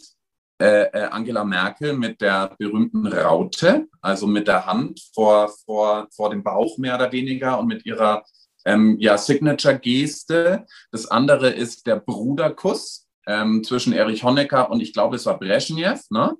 [0.60, 6.30] äh, äh, Angela Merkel mit der berühmten Raute, also mit der Hand vor, vor, vor
[6.30, 8.24] dem Bauch mehr oder weniger und mit ihrer
[8.64, 10.64] ähm, ja, Signature-Geste.
[10.92, 16.02] Das andere ist der Bruderkuss ähm, zwischen Erich Honecker und ich glaube, es war Brezhnev.
[16.10, 16.36] Ne?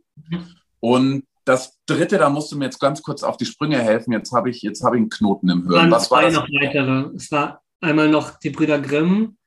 [0.79, 4.13] Und das dritte, da musst du mir jetzt ganz kurz auf die Sprünge helfen.
[4.13, 5.91] Jetzt habe ich, jetzt habe ich einen Knoten im Hirn.
[5.91, 6.35] Was war das?
[6.35, 7.11] noch weitere.
[7.17, 9.39] Es war einmal noch die Brüder Grimm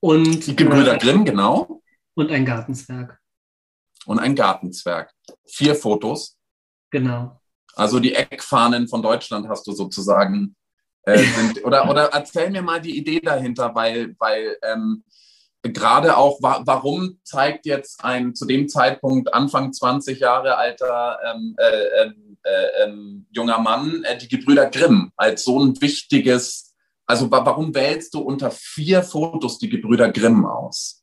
[0.00, 0.46] und.
[0.46, 1.82] Die Brüder Grimm, genau.
[2.14, 3.20] Und ein Gartenzwerg
[4.06, 5.12] und ein Gartenzwerg.
[5.46, 6.36] Vier Fotos.
[6.90, 7.40] Genau.
[7.74, 10.56] Also die Eckfahnen von Deutschland hast du sozusagen.
[11.02, 15.04] Äh, sind, oder, oder erzähl mir mal die Idee dahinter, weil, weil ähm,
[15.62, 21.54] gerade auch, wa warum zeigt jetzt ein zu dem Zeitpunkt Anfang 20 Jahre alter ähm,
[21.58, 26.74] äh, ähm, äh, ähm, junger Mann äh, die Gebrüder Grimm als so ein wichtiges,
[27.06, 30.95] also wa warum wählst du unter vier Fotos die Gebrüder Grimm aus?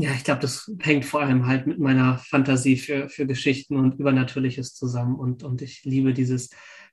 [0.00, 3.98] Ja, ich glaube, das hängt vor allem halt mit meiner Fantasie für, für Geschichten und
[3.98, 5.16] Übernatürliches zusammen.
[5.16, 6.50] Und, und ich liebe dieses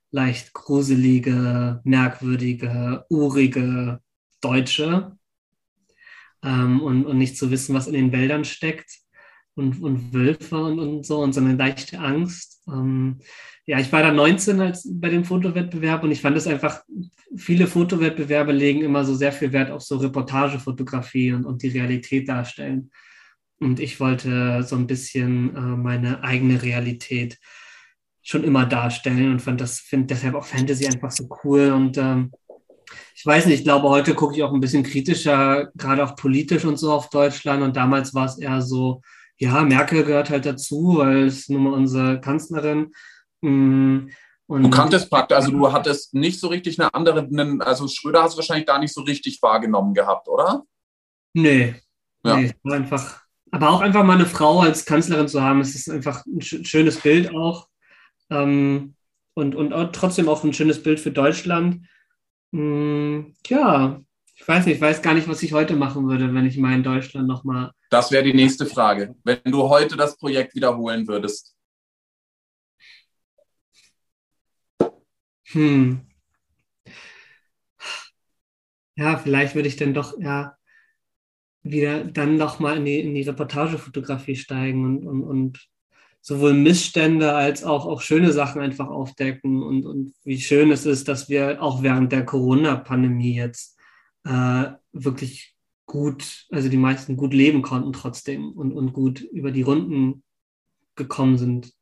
[0.10, 4.00] leicht gruselige, merkwürdige, urige
[4.42, 5.16] Deutsche.
[6.42, 8.98] Ähm, und, und nicht zu wissen, was in den Wäldern steckt
[9.54, 12.64] und, und Wölfe und, und so und so eine leichte Angst.
[12.68, 13.20] Ähm,
[13.68, 16.84] ja, ich war da 19 als bei dem Fotowettbewerb und ich fand es einfach,
[17.36, 22.30] viele Fotowettbewerbe legen immer so sehr viel Wert auf so Reportagefotografie und, und die Realität
[22.30, 22.92] darstellen.
[23.60, 27.40] Und ich wollte so ein bisschen äh, meine eigene Realität
[28.22, 31.72] schon immer darstellen und fand das, finde deshalb auch Fantasy einfach so cool.
[31.72, 32.32] Und ähm,
[33.16, 36.66] ich weiß nicht, ich glaube, heute gucke ich auch ein bisschen kritischer, gerade auch politisch
[36.66, 37.64] und so auf Deutschland.
[37.64, 39.02] Und damals war es eher so,
[39.38, 42.80] ja, Merkel gehört halt dazu, weil es nun mal unsere Kanzlerin.
[42.80, 42.92] Mm,
[43.46, 47.28] und du kanntest praktisch, also du hattest nicht so richtig eine andere,
[47.62, 50.64] also Schröder hast du wahrscheinlich gar nicht so richtig wahrgenommen gehabt, oder?
[51.34, 51.76] Nee.
[52.24, 52.38] Ja.
[52.38, 56.26] Nee, einfach, aber auch einfach mal eine Frau als Kanzlerin zu haben, es ist einfach
[56.26, 57.68] ein schönes Bild auch.
[58.30, 58.96] Ähm,
[59.34, 61.86] und, und trotzdem auch ein schönes Bild für Deutschland.
[62.52, 64.00] Mm, ja,
[64.36, 66.74] ich weiß nicht, ich weiß gar nicht, was ich heute machen würde, wenn ich mal
[66.74, 67.72] in Deutschland nochmal.
[67.90, 69.16] Das wäre die nächste Frage.
[69.24, 71.55] Wenn du heute das Projekt wiederholen würdest,
[75.56, 76.06] Hm.
[78.98, 80.58] Ja, vielleicht würde ich dann doch ja
[81.64, 85.68] wieder dann noch mal in die, in die Reportagefotografie steigen und, und, und
[86.22, 91.08] sowohl Missstände als auch, auch schöne Sachen einfach aufdecken und, und wie schön es ist,
[91.08, 93.80] dass wir auch während der Corona-Pandemie jetzt
[94.26, 95.56] äh, wirklich
[95.88, 100.24] gut, also die meisten gut leben konnten trotzdem und, und gut über die Runden
[100.96, 101.74] gekommen sind,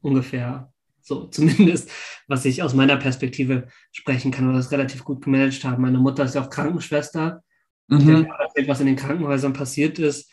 [0.00, 0.71] ungefähr.
[1.02, 1.90] So, zumindest,
[2.28, 5.82] was ich aus meiner Perspektive sprechen kann oder das relativ gut gemanagt haben.
[5.82, 7.42] Meine Mutter ist ja auch Krankenschwester.
[7.88, 8.26] Mhm.
[8.38, 10.32] Erzählt, was in den Krankenhäusern passiert ist.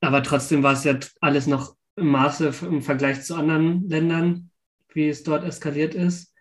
[0.00, 4.50] Aber trotzdem war es ja alles noch im Maße im Vergleich zu anderen Ländern,
[4.92, 6.34] wie es dort eskaliert ist.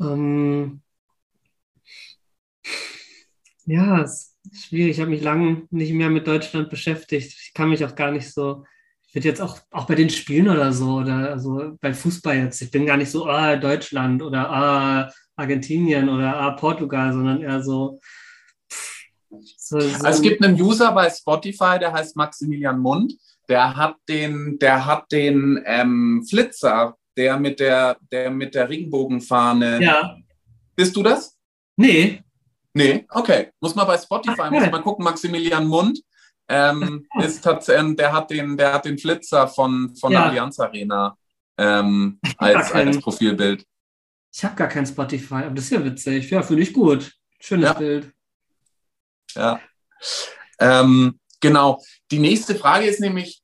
[0.00, 0.82] Ähm
[3.66, 4.92] ja, es ist schwierig.
[4.92, 7.34] Ich habe mich lange nicht mehr mit Deutschland beschäftigt.
[7.40, 8.64] Ich kann mich auch gar nicht so
[9.08, 12.60] ich würde jetzt auch, auch bei den Spielen oder so, oder also bei Fußball jetzt,
[12.60, 17.62] ich bin gar nicht so, ah, Deutschland oder ah, Argentinien oder ah, Portugal, sondern eher
[17.62, 18.00] so.
[19.30, 20.04] so, so.
[20.04, 23.14] Also es gibt einen User bei Spotify, der heißt Maximilian Mund,
[23.48, 29.82] der hat den, der hat den ähm, Flitzer, der mit der, der mit der Regenbogenfahne.
[29.82, 30.16] Ja.
[30.76, 31.34] Bist du das?
[31.76, 32.22] Nee.
[32.74, 33.52] Nee, okay.
[33.58, 35.98] Muss man bei Spotify, Ach, muss man gucken, Maximilian Mund
[36.48, 40.20] ähm, ist tatsächlich, der hat den, der hat den Flitzer von, von ja.
[40.20, 41.16] der Allianz Arena
[41.58, 43.64] ähm, als, als Profilbild.
[44.32, 46.30] Ich habe gar kein Spotify, aber das ist ja witzig.
[46.30, 47.12] Ja, finde ich gut.
[47.40, 47.72] Schönes ja.
[47.74, 48.12] Bild.
[49.34, 49.60] Ja.
[50.58, 51.82] Ähm, genau.
[52.10, 53.42] Die nächste Frage ist nämlich,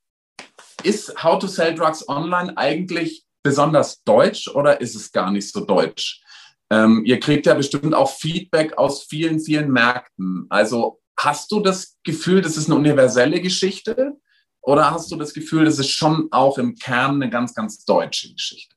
[0.83, 5.65] ist How to Sell Drugs Online eigentlich besonders deutsch oder ist es gar nicht so
[5.65, 6.23] deutsch?
[6.71, 10.47] Ähm, ihr kriegt ja bestimmt auch Feedback aus vielen, vielen Märkten.
[10.49, 14.15] Also Hast du das Gefühl, das ist eine universelle Geschichte?
[14.61, 18.33] Oder hast du das Gefühl, das ist schon auch im Kern eine ganz, ganz deutsche
[18.33, 18.75] Geschichte?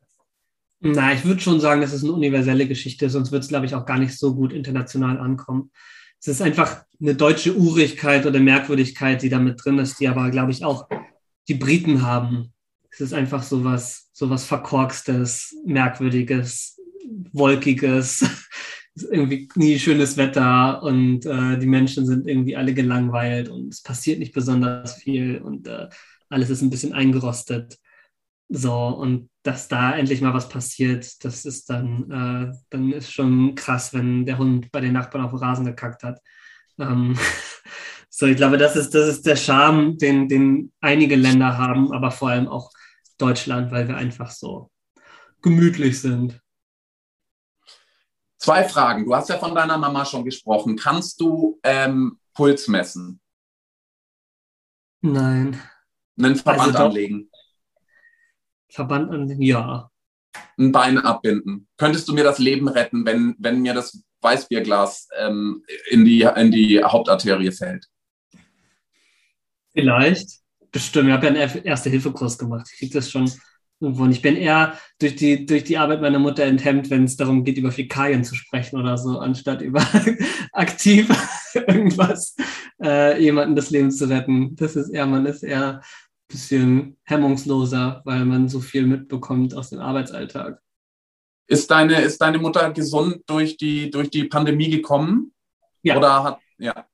[0.79, 3.65] Na, ich würde schon sagen, dass es eine universelle Geschichte ist, sonst wird es, glaube
[3.65, 5.71] ich, auch gar nicht so gut international ankommen.
[6.19, 10.29] Es ist einfach eine deutsche Urigkeit oder Merkwürdigkeit, die da mit drin ist, die aber,
[10.29, 10.87] glaube ich, auch
[11.47, 12.53] die Briten haben.
[12.91, 16.79] Es ist einfach so was, so was Verkorkstes, Merkwürdiges,
[17.31, 18.25] Wolkiges,
[19.03, 24.19] irgendwie nie schönes Wetter und äh, die Menschen sind irgendwie alle gelangweilt und es passiert
[24.19, 25.87] nicht besonders viel und äh,
[26.29, 27.77] alles ist ein bisschen eingerostet.
[28.49, 33.55] So, und dass da endlich mal was passiert, das ist dann, äh, dann ist schon
[33.55, 36.19] krass, wenn der Hund bei den Nachbarn auf den Rasen gekackt hat.
[36.79, 37.17] Ähm,
[38.09, 42.11] so, ich glaube, das ist, das ist der Charme, den, den einige Länder haben, aber
[42.11, 42.71] vor allem auch
[43.17, 44.71] Deutschland, weil wir einfach so
[45.41, 46.41] gemütlich sind.
[48.37, 49.05] Zwei Fragen.
[49.05, 50.77] Du hast ja von deiner Mama schon gesprochen.
[50.77, 53.19] Kannst du ähm, Puls messen?
[55.01, 55.59] Nein.
[56.17, 57.29] Einen Verband also anlegen?
[58.69, 59.89] Verband an, ja.
[60.57, 61.67] Ein Bein abbinden.
[61.77, 66.51] Könntest du mir das Leben retten, wenn, wenn mir das Weißbierglas ähm, in, die, in
[66.51, 67.87] die Hauptarterie fällt?
[69.71, 70.39] Vielleicht.
[70.71, 71.07] Bestimmt.
[71.07, 72.67] Ich habe ja einen Erste-Hilfe-Kurs gemacht.
[72.71, 73.31] Ich kriege das schon.
[73.79, 77.43] Und ich bin eher durch die, durch die Arbeit meiner Mutter enthemmt, wenn es darum
[77.43, 79.85] geht, über Fäkalien zu sprechen oder so, anstatt über
[80.51, 81.09] aktiv
[81.53, 82.35] irgendwas,
[82.81, 84.55] äh, jemanden das Leben zu retten.
[84.55, 85.81] Das ist eher, man ist eher
[86.27, 90.61] bisschen hemmungsloser, weil man so viel mitbekommt aus dem Arbeitsalltag.
[91.47, 95.33] Ist deine, ist deine Mutter gesund durch die, durch die Pandemie gekommen?
[95.83, 95.97] Ja.
[95.97, 96.85] Oder hat, ja.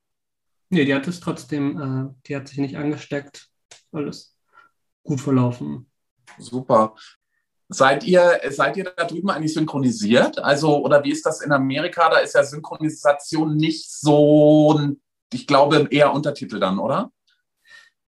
[0.70, 3.50] Nee, die hat es trotzdem, äh, die hat sich nicht angesteckt.
[3.92, 4.36] Alles
[5.04, 5.88] gut verlaufen.
[6.38, 6.96] Super.
[7.70, 10.38] Seid ihr, seid ihr da drüben eigentlich synchronisiert?
[10.40, 12.10] Also, oder wie ist das in Amerika?
[12.10, 14.80] Da ist ja Synchronisation nicht so,
[15.32, 17.12] ich glaube, eher Untertitel dann, oder?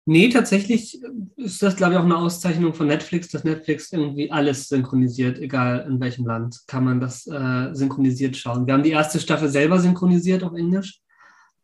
[0.05, 1.01] Nee, tatsächlich
[1.37, 5.87] ist das, glaube ich, auch eine Auszeichnung von Netflix, dass Netflix irgendwie alles synchronisiert, egal
[5.89, 8.67] in welchem Land, kann man das äh, synchronisiert schauen.
[8.67, 11.01] Wir haben die erste Staffel selber synchronisiert auf Englisch.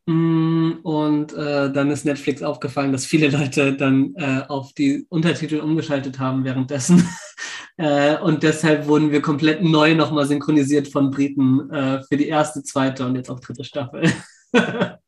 [0.08, 5.60] Mm, und äh, dann ist Netflix aufgefallen, dass viele Leute dann äh, auf die Untertitel
[5.60, 7.06] umgeschaltet haben währenddessen.
[7.76, 12.62] äh, und deshalb wurden wir komplett neu nochmal synchronisiert von Briten äh, für die erste,
[12.62, 14.10] zweite und jetzt auch dritte Staffel.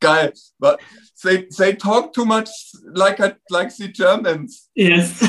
[0.00, 0.34] Geil.
[1.22, 2.50] they, they talk too much
[2.92, 4.68] like, like the Germans.
[4.74, 5.24] Yes.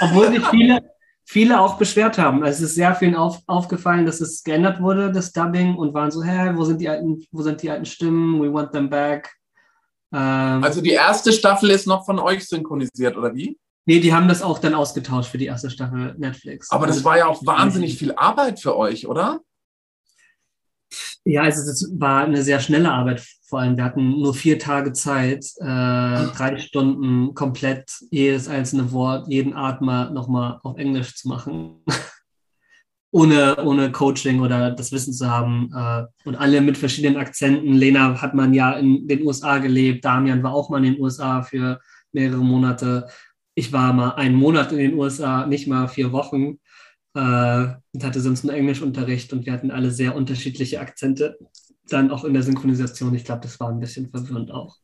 [0.00, 0.89] Obwohl sich viele,
[1.30, 2.42] viele auch beschwert haben.
[2.42, 6.24] Es ist sehr vielen auf, aufgefallen, dass es geändert wurde, das Dubbing, und waren so,
[6.24, 8.42] hä, wo sind die alten, wo sind die alten Stimmen?
[8.42, 9.32] We want them back.
[10.12, 13.56] Ähm, also die erste Staffel ist noch von euch synchronisiert, oder wie?
[13.86, 16.68] Nee, die haben das auch dann ausgetauscht für die erste Staffel Netflix.
[16.72, 19.38] Aber das war ja auch wahnsinnig viel Arbeit für euch, oder?
[21.24, 23.76] Ja, also das war eine sehr schnelle Arbeit vor allem.
[23.76, 30.10] Wir hatten nur vier Tage Zeit, äh, drei Stunden komplett jedes einzelne Wort, jeden Atmer
[30.10, 31.84] nochmal auf Englisch zu machen.
[33.12, 35.70] ohne, ohne Coaching oder das Wissen zu haben.
[35.74, 37.74] Äh, und alle mit verschiedenen Akzenten.
[37.74, 40.04] Lena hat man ja in den USA gelebt.
[40.04, 41.80] Damian war auch mal in den USA für
[42.12, 43.08] mehrere Monate.
[43.54, 46.58] Ich war mal einen Monat in den USA, nicht mal vier Wochen
[47.14, 47.20] äh,
[47.92, 51.38] und hatte sonst nur Englischunterricht und wir hatten alle sehr unterschiedliche Akzente.
[51.88, 53.14] Dann auch in der Synchronisation.
[53.14, 54.76] Ich glaube, das war ein bisschen verwirrend auch.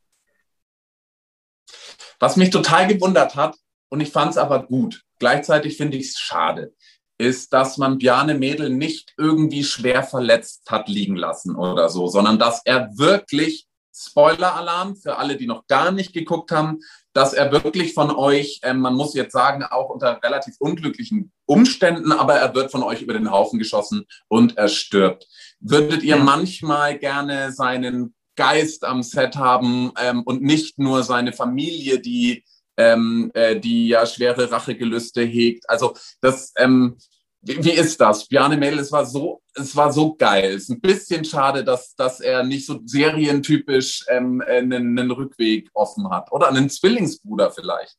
[2.19, 3.57] Was mich total gewundert hat,
[3.89, 6.75] und ich fand es aber gut, gleichzeitig finde ich es schade,
[7.19, 12.39] ist, dass man Bjarne Mädel nicht irgendwie schwer verletzt hat liegen lassen oder so, sondern
[12.39, 16.81] dass er wirklich Spoiler-Alarm für alle, die noch gar nicht geguckt haben,
[17.15, 22.13] dass er wirklich von euch, äh, man muss jetzt sagen, auch unter relativ unglücklichen Umständen,
[22.13, 25.27] aber er wird von euch über den Haufen geschossen und er stirbt.
[25.61, 31.99] Würdet ihr manchmal gerne seinen Geist am Set haben ähm, und nicht nur seine Familie,
[31.99, 32.45] die,
[32.77, 35.71] ähm, äh, die ja schwere Rachegelüste hegt?
[35.71, 36.99] Also das, ähm,
[37.43, 38.27] wie, wie, ist das?
[38.27, 40.55] Bjarne Mädel, es war so, es war so geil.
[40.55, 45.71] Es ist ein bisschen schade, dass, dass er nicht so serientypisch ähm, einen, einen Rückweg
[45.75, 46.33] offen hat.
[46.33, 47.97] Oder einen Zwillingsbruder vielleicht.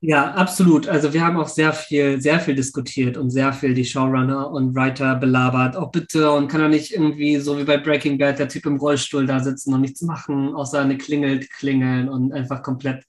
[0.00, 0.86] Ja, absolut.
[0.86, 4.76] Also wir haben auch sehr viel, sehr viel diskutiert und sehr viel die Showrunner und
[4.76, 5.76] Writer belabert.
[5.76, 8.76] Auch bitte und kann er nicht irgendwie so wie bei Breaking Bad der Typ im
[8.76, 13.04] Rollstuhl da sitzen und nichts machen, außer eine Klingel klingeln und einfach komplett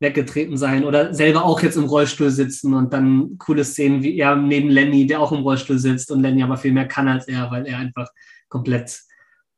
[0.00, 4.34] weggetreten sein oder selber auch jetzt im Rollstuhl sitzen und dann coole Szenen wie er
[4.34, 7.50] neben Lenny, der auch im Rollstuhl sitzt und Lenny aber viel mehr kann als er,
[7.50, 8.08] weil er einfach
[8.48, 9.00] komplett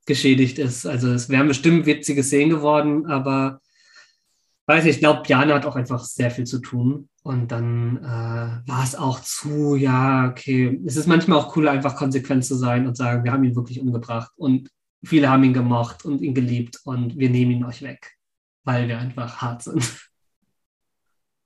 [0.04, 0.84] geschädigt ist.
[0.84, 3.60] Also es wären bestimmt witzige Szenen geworden, aber
[4.66, 7.08] weiß ich, ich glaube, Jana hat auch einfach sehr viel zu tun.
[7.22, 11.94] Und dann äh, war es auch zu, ja, okay, es ist manchmal auch cool, einfach
[11.94, 14.70] konsequent zu sein und sagen, wir haben ihn wirklich umgebracht und
[15.04, 18.16] viele haben ihn gemocht und ihn geliebt und wir nehmen ihn euch weg,
[18.64, 20.10] weil wir einfach hart sind.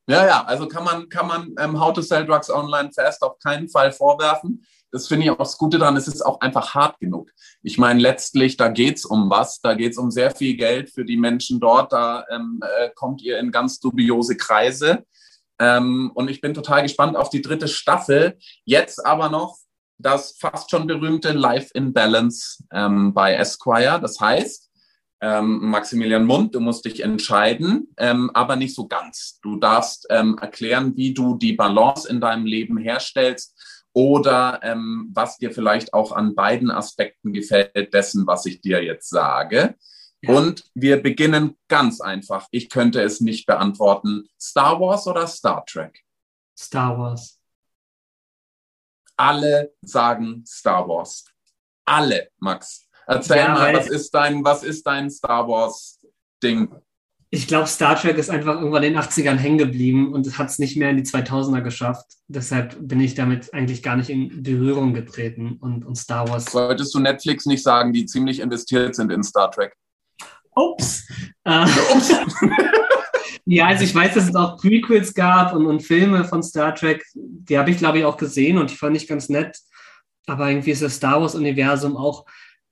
[0.09, 3.39] Ja, ja, also kann man, kann man ähm, How to Sell Drugs Online Fast auf
[3.41, 4.65] keinen Fall vorwerfen.
[4.93, 7.31] Das finde ich auch das Gute daran, es ist auch einfach hart genug.
[7.63, 10.91] Ich meine, letztlich, da geht es um was, da geht es um sehr viel Geld
[10.91, 15.05] für die Menschen dort, da ähm, äh, kommt ihr in ganz dubiose Kreise.
[15.59, 18.39] Ähm, und ich bin total gespannt auf die dritte Staffel.
[18.65, 19.59] Jetzt aber noch
[19.99, 23.99] das fast schon berühmte Life in Balance ähm, bei Esquire.
[24.01, 24.71] Das heißt,
[25.21, 29.39] ähm, Maximilian Mund, du musst dich entscheiden, ähm, aber nicht so ganz.
[29.43, 33.57] Du darfst ähm, erklären, wie du die Balance in deinem Leben herstellst
[33.93, 39.09] oder ähm, was dir vielleicht auch an beiden Aspekten gefällt dessen, was ich dir jetzt
[39.09, 39.75] sage.
[40.27, 42.49] Und wir beginnen ganz einfach.
[42.51, 44.29] Ich könnte es nicht beantworten.
[44.41, 46.03] Star Wars oder Star Trek?
[46.59, 47.39] Star Wars.
[49.17, 51.25] Alle sagen Star Wars.
[51.85, 52.86] Alle, Max.
[53.07, 56.01] Erzähl ja, mal, was ist dein, was ist dein Star Wars
[56.43, 56.69] Ding?
[57.31, 60.59] Ich glaube, Star Trek ist einfach irgendwann in den 80ern hängen geblieben und hat es
[60.59, 62.07] nicht mehr in die 2000er geschafft.
[62.29, 66.55] Deshalb bin ich damit eigentlich gar nicht in Berührung getreten und, und Star Wars.
[66.55, 69.75] Wolltest du Netflix nicht sagen, die ziemlich investiert sind in Star Trek?
[70.55, 71.07] Ups.
[71.45, 72.15] Äh, Ups.
[73.45, 77.05] ja, also ich weiß, dass es auch Prequels gab und, und Filme von Star Trek.
[77.15, 79.59] Die habe ich, glaube ich, auch gesehen und die fand ich ganz nett.
[80.27, 82.25] Aber irgendwie ist das Star Wars-Universum auch.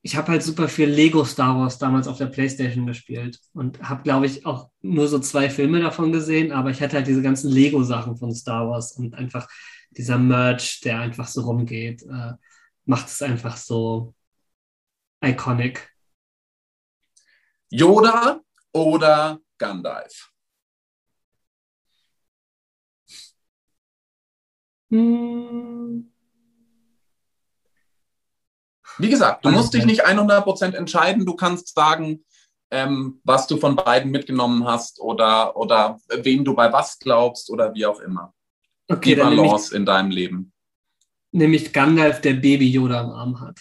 [0.05, 4.03] Ich habe halt super viel Lego Star Wars damals auf der PlayStation gespielt und habe,
[4.03, 6.51] glaube ich, auch nur so zwei Filme davon gesehen.
[6.51, 9.47] Aber ich hatte halt diese ganzen Lego-Sachen von Star Wars und einfach
[9.89, 12.33] dieser Merch, der einfach so rumgeht, äh,
[12.85, 14.13] macht es einfach so
[15.23, 15.89] iconic.
[17.71, 18.41] Yoda
[18.73, 20.31] oder Gandalf?
[24.91, 25.74] Hm.
[28.97, 31.25] Wie gesagt, du musst dich nicht 100% entscheiden.
[31.25, 32.23] Du kannst sagen,
[32.71, 37.73] ähm, was du von beiden mitgenommen hast oder, oder wem du bei was glaubst oder
[37.73, 38.33] wie auch immer.
[38.87, 40.51] Okay, Die Balance ich, in deinem Leben.
[41.31, 43.59] Nämlich Gandalf, der Baby Yoda am Arm hat.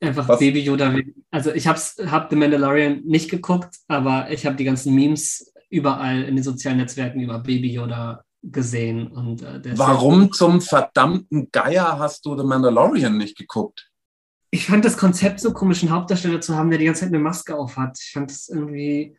[0.00, 0.40] Einfach Was?
[0.40, 0.94] Baby Yoda.
[1.30, 1.78] Also ich habe
[2.10, 6.78] hab The Mandalorian nicht geguckt, aber ich habe die ganzen Memes überall in den sozialen
[6.78, 9.08] Netzwerken über Baby Yoda gesehen.
[9.08, 13.90] Und, äh, Warum zum verdammten Geier hast du The Mandalorian nicht geguckt?
[14.50, 17.18] Ich fand das Konzept so komisch, einen Hauptdarsteller zu haben, der die ganze Zeit eine
[17.18, 17.98] Maske auf hat.
[18.00, 19.16] Ich fand das irgendwie.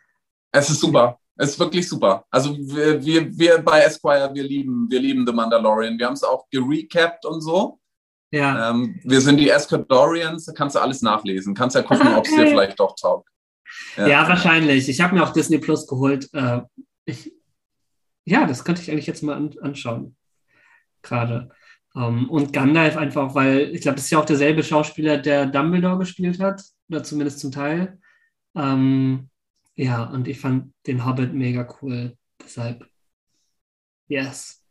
[0.51, 1.19] Es ist super.
[1.35, 2.25] Es ist wirklich super.
[2.29, 5.97] Also wir, wir, wir bei Esquire, wir lieben, wir lieben The Mandalorian.
[5.97, 7.79] Wir haben es auch gerecapt und so.
[8.31, 8.69] Ja.
[8.69, 11.55] Ähm, wir sind die Escadorians, da kannst du alles nachlesen.
[11.55, 12.17] Kannst ja gucken, okay.
[12.17, 13.29] ob es dir vielleicht doch taugt.
[13.97, 14.89] Ja, ja wahrscheinlich.
[14.89, 16.29] Ich habe mir auch Disney Plus geholt.
[16.33, 16.61] Äh,
[17.05, 17.31] ich,
[18.25, 20.15] ja, das könnte ich eigentlich jetzt mal an, anschauen.
[21.01, 21.49] Gerade.
[21.93, 25.45] Um, ähm, und Gandalf einfach, weil ich glaube, das ist ja auch derselbe Schauspieler, der
[25.45, 27.99] Dumbledore gespielt hat, oder zumindest zum Teil.
[28.53, 29.29] Um, ähm,
[29.75, 32.17] ja, und ich fand den Hobbit mega cool.
[32.43, 32.87] Deshalb,
[34.07, 34.63] yes.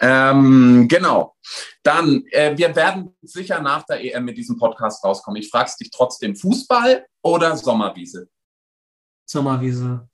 [0.00, 1.36] Ähm, genau.
[1.82, 5.40] Dann, äh, wir werden sicher nach der EM mit diesem Podcast rauskommen.
[5.40, 8.28] Ich frage dich trotzdem, Fußball oder Sommerwiese?
[9.26, 10.09] Sommerwiese.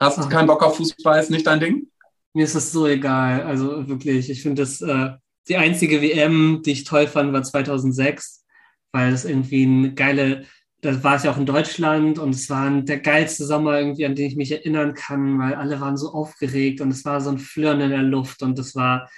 [0.00, 1.20] Hast du keinen Bock auf Fußball?
[1.20, 1.86] Ist nicht dein Ding?
[2.32, 3.42] Mir ist das so egal.
[3.42, 5.10] Also wirklich, ich finde das, äh,
[5.48, 8.44] die einzige WM, die ich toll fand, war 2006,
[8.92, 10.46] weil es irgendwie eine geile
[10.80, 14.14] da war es ja auch in Deutschland und es war der geilste Sommer irgendwie, an
[14.14, 17.38] den ich mich erinnern kann, weil alle waren so aufgeregt und es war so ein
[17.38, 19.10] Flirren in der Luft und es war,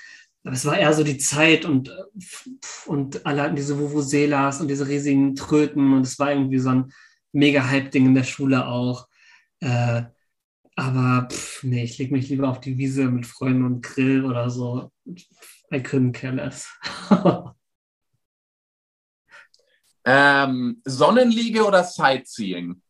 [0.44, 1.94] es war eher so die Zeit und,
[2.86, 6.92] und alle hatten diese Vuvuzelas und diese riesigen Tröten und es war irgendwie so ein
[7.32, 9.06] mega Hype-Ding in der Schule auch.
[9.60, 10.02] Äh,
[10.82, 14.50] aber pff, nee, ich lege mich lieber auf die Wiese mit Freunden und Grill oder
[14.50, 14.90] so.
[15.72, 16.68] I couldn't care less.
[20.04, 22.82] Ähm, Sonnenliege oder Sightseeing?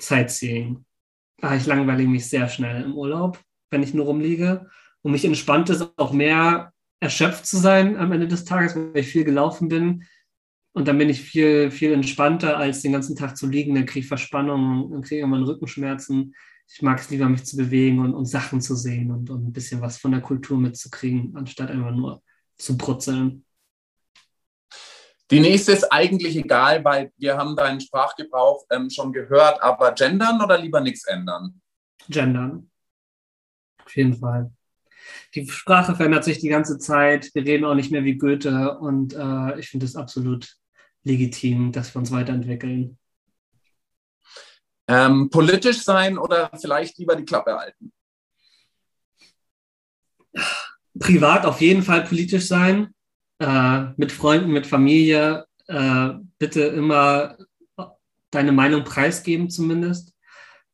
[0.00, 0.84] Sightseeing.
[1.42, 4.70] Ah, ich langweile mich sehr schnell im Urlaub, wenn ich nur rumliege.
[5.02, 9.08] Und mich entspannt es auch mehr, erschöpft zu sein am Ende des Tages, weil ich
[9.08, 10.04] viel gelaufen bin.
[10.72, 13.74] Und dann bin ich viel, viel entspannter, als den ganzen Tag zu liegen.
[13.74, 16.34] Dann kriege ich Verspannung und kriege irgendwann Rückenschmerzen.
[16.66, 19.52] Ich mag es lieber, mich zu bewegen und, und Sachen zu sehen und, und ein
[19.52, 22.22] bisschen was von der Kultur mitzukriegen, anstatt einfach nur
[22.56, 23.44] zu brutzeln.
[25.30, 30.40] Die nächste ist eigentlich egal, weil wir haben deinen Sprachgebrauch ähm, schon gehört, aber gendern
[30.42, 31.60] oder lieber nichts ändern?
[32.08, 32.70] Gendern.
[33.84, 34.52] Auf jeden Fall.
[35.34, 37.30] Die Sprache verändert sich die ganze Zeit.
[37.34, 40.56] Wir reden auch nicht mehr wie Goethe und äh, ich finde es absolut
[41.02, 42.98] legitim, dass wir uns weiterentwickeln.
[44.86, 47.92] Ähm, politisch sein oder vielleicht lieber die Klappe halten?
[50.98, 52.94] Privat auf jeden Fall politisch sein
[53.38, 57.36] äh, mit Freunden, mit Familie, äh, bitte immer
[58.30, 60.12] deine Meinung preisgeben zumindest.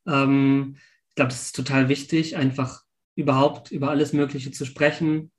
[0.07, 0.77] Ähm,
[1.09, 2.83] ich glaube, das ist total wichtig, einfach
[3.15, 5.31] überhaupt über alles Mögliche zu sprechen.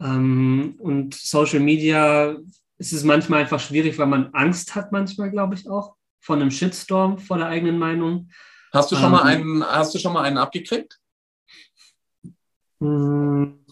[0.00, 2.36] Ähm, und Social Media
[2.78, 6.50] ist es manchmal einfach schwierig, weil man Angst hat, manchmal, glaube ich, auch von einem
[6.50, 8.30] Shitstorm vor der eigenen Meinung.
[8.72, 10.98] Hast du schon ähm, mal einen, hast du schon mal einen abgekriegt?
[12.80, 13.64] Hm,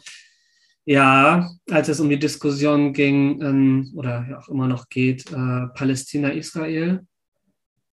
[0.84, 5.66] ja, als es um die Diskussion ging, ähm, oder ja auch immer noch geht, äh,
[5.74, 7.06] Palästina-Israel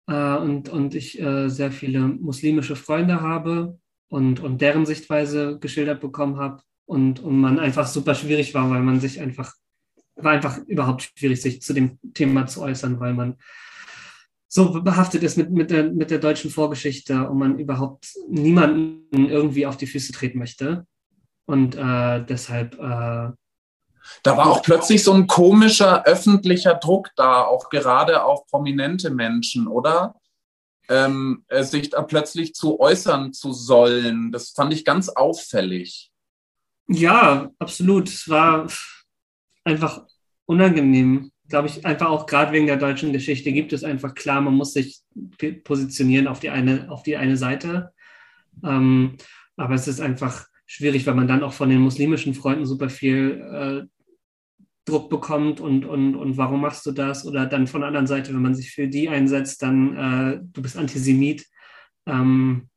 [0.06, 3.78] äh, und, und ich äh, sehr viele muslimische Freunde habe
[4.08, 8.82] und, und deren Sichtweise geschildert bekommen habe und, und man einfach super schwierig war, weil
[8.82, 9.52] man sich einfach,
[10.14, 13.36] war einfach überhaupt schwierig, sich zu dem Thema zu äußern, weil man
[14.54, 19.66] so behaftet ist mit, mit, der, mit der deutschen Vorgeschichte und man überhaupt niemanden irgendwie
[19.66, 20.86] auf die Füße treten möchte.
[21.44, 22.74] Und äh, deshalb.
[22.74, 23.32] Äh,
[24.22, 29.66] da war auch plötzlich so ein komischer öffentlicher Druck da, auch gerade auf prominente Menschen,
[29.66, 30.14] oder?
[30.88, 34.30] Ähm, äh, sich da plötzlich zu äußern zu sollen.
[34.30, 36.12] Das fand ich ganz auffällig.
[36.86, 38.08] Ja, absolut.
[38.08, 38.68] Es war
[39.64, 40.06] einfach
[40.46, 41.32] unangenehm.
[41.48, 44.72] Glaube ich, einfach auch gerade wegen der deutschen Geschichte gibt es einfach klar, man muss
[44.72, 45.02] sich
[45.64, 47.92] positionieren auf die eine, auf die eine Seite.
[48.62, 49.16] Ähm,
[49.56, 53.40] aber es ist einfach schwierig, weil man dann auch von den muslimischen Freunden super viel
[53.40, 53.94] äh,
[54.86, 57.26] Druck bekommt und, und, und warum machst du das?
[57.26, 60.62] Oder dann von der anderen Seite, wenn man sich für die einsetzt, dann äh, du
[60.62, 61.46] bist Antisemit.
[62.06, 62.68] Ähm,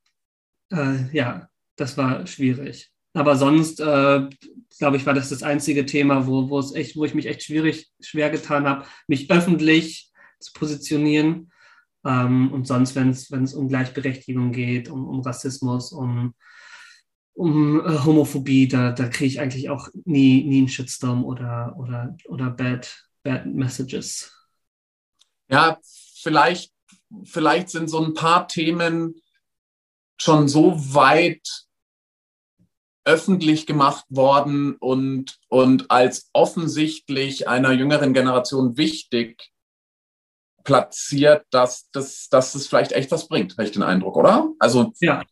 [0.71, 2.91] äh, ja, das war schwierig.
[3.13, 4.29] Aber sonst, äh,
[4.77, 7.43] glaube ich, war das das einzige Thema, wo, wo es echt, wo ich mich echt
[7.43, 11.51] schwierig, schwer getan habe, mich öffentlich zu positionieren.
[12.05, 16.33] Ähm, und sonst, wenn es um Gleichberechtigung geht, um, um Rassismus, um
[17.37, 22.17] um äh, Homophobie, da, da kriege ich eigentlich auch nie, nie einen Shitstorm oder, oder,
[22.25, 22.91] oder bad,
[23.21, 24.33] bad Messages.
[25.47, 25.77] Ja,
[26.19, 26.73] vielleicht,
[27.23, 29.21] vielleicht sind so ein paar Themen
[30.19, 31.66] schon so weit
[33.07, 39.51] öffentlich gemacht worden und, und als offensichtlich einer jüngeren Generation wichtig
[40.63, 44.49] platziert, dass das, dass das vielleicht echt was bringt, habe ich den Eindruck, oder?
[44.59, 45.23] Also ja,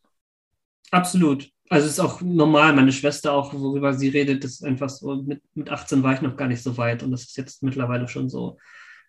[0.91, 5.15] absolut also es ist auch normal, meine Schwester auch, worüber sie redet, ist einfach so,
[5.15, 8.07] mit, mit 18 war ich noch gar nicht so weit und das ist jetzt mittlerweile
[8.07, 8.57] schon so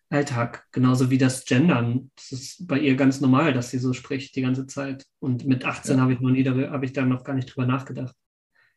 [0.08, 2.10] Alltag, genauso wie das Gendern.
[2.14, 5.04] Das ist bei ihr ganz normal, dass sie so spricht die ganze Zeit.
[5.18, 6.02] Und mit 18 ja.
[6.02, 8.14] habe ich noch nie, habe ich da noch gar nicht drüber nachgedacht.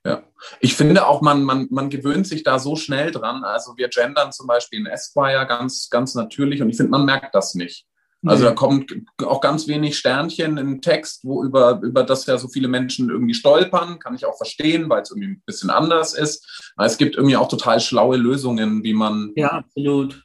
[0.05, 0.23] Ja,
[0.61, 3.43] ich finde auch, man, man, man gewöhnt sich da so schnell dran.
[3.43, 7.35] Also wir gendern zum Beispiel in Esquire ganz, ganz natürlich und ich finde, man merkt
[7.35, 7.85] das nicht.
[8.25, 8.93] Also da kommt
[9.23, 13.33] auch ganz wenig Sternchen im Text, wo über, über das ja so viele Menschen irgendwie
[13.33, 13.97] stolpern.
[13.99, 16.73] Kann ich auch verstehen, weil es irgendwie ein bisschen anders ist.
[16.75, 19.31] Aber es gibt irgendwie auch total schlaue Lösungen, wie man.
[19.35, 20.21] Ja, absolut.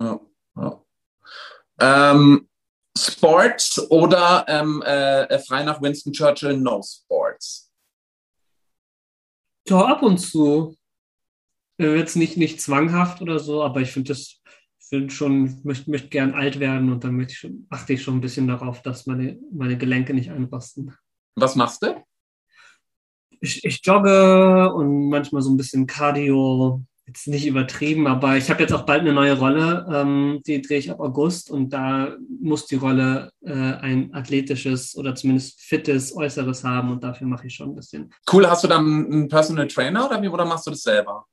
[0.00, 0.20] Ja,
[0.56, 0.80] ja.
[1.80, 2.48] Ähm,
[2.96, 7.72] Sports oder ähm, äh, frei nach Winston Churchill, no Sports?
[9.68, 10.76] Ja, ab und zu.
[11.78, 14.40] Jetzt nicht, nicht zwanghaft oder so, aber ich finde das
[14.94, 18.20] bin schon, möchte, möchte gern alt werden und dann ich schon, achte ich schon ein
[18.20, 20.94] bisschen darauf, dass meine, meine Gelenke nicht einrosten.
[21.34, 22.04] Was machst du?
[23.40, 28.62] Ich, ich jogge und manchmal so ein bisschen Cardio, jetzt nicht übertrieben, aber ich habe
[28.62, 32.66] jetzt auch bald eine neue Rolle, ähm, die drehe ich ab August und da muss
[32.66, 37.70] die Rolle äh, ein athletisches oder zumindest fittes Äußeres haben und dafür mache ich schon
[37.70, 38.10] ein bisschen.
[38.32, 41.26] Cool, hast du dann einen Personal Trainer oder wie oder machst du das selber?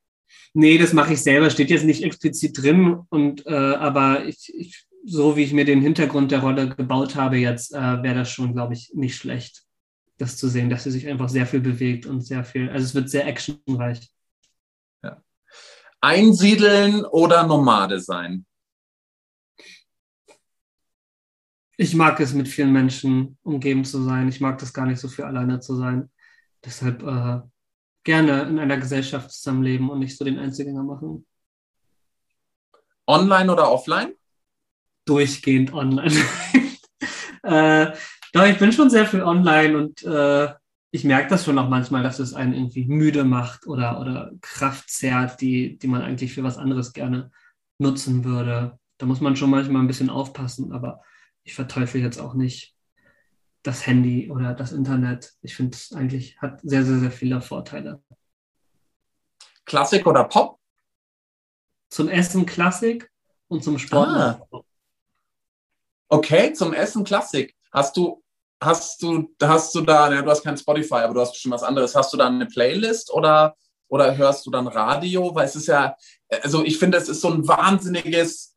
[0.53, 2.99] Nee, das mache ich selber, steht jetzt nicht explizit drin.
[3.09, 7.37] Und äh, aber ich, ich, so wie ich mir den Hintergrund der Rolle gebaut habe,
[7.37, 9.63] jetzt äh, wäre das schon, glaube ich, nicht schlecht,
[10.17, 12.95] das zu sehen, dass sie sich einfach sehr viel bewegt und sehr viel, also es
[12.95, 14.09] wird sehr actionreich.
[16.01, 18.45] Einsiedeln oder Nomade sein?
[21.77, 24.27] Ich mag es, mit vielen Menschen umgeben zu sein.
[24.27, 26.11] Ich mag das gar nicht so viel alleine zu sein.
[26.63, 27.41] Deshalb äh,
[28.03, 31.25] gerne in einer Gesellschaft zusammenleben und nicht so den Einzelgänger machen.
[33.07, 34.13] Online oder offline?
[35.05, 36.13] Durchgehend online.
[37.43, 37.91] äh,
[38.33, 40.53] doch, ich bin schon sehr viel online und äh,
[40.91, 44.89] ich merke das schon auch manchmal, dass es einen irgendwie müde macht oder, oder Kraft
[44.89, 47.31] zerrt, die, die man eigentlich für was anderes gerne
[47.77, 48.77] nutzen würde.
[48.97, 51.01] Da muss man schon manchmal ein bisschen aufpassen, aber
[51.43, 52.75] ich verteufel jetzt auch nicht
[53.63, 55.33] das Handy oder das Internet.
[55.41, 58.03] Ich finde es eigentlich hat sehr, sehr, sehr viele Vorteile.
[59.65, 60.59] Klassik oder Pop?
[61.89, 63.09] Zum Essen Klassik
[63.47, 64.07] und zum Sport.
[64.07, 64.47] Ah.
[66.09, 67.55] Okay, zum Essen Klassik.
[67.71, 68.20] Hast du,
[68.61, 71.63] hast du, hast du da, ja, du hast kein Spotify, aber du hast bestimmt was
[71.63, 71.95] anderes.
[71.95, 73.55] Hast du da eine Playlist oder,
[73.87, 75.33] oder hörst du dann Radio?
[75.33, 75.95] Weil es ist ja,
[76.43, 78.51] also ich finde, es ist so ein wahnsinniges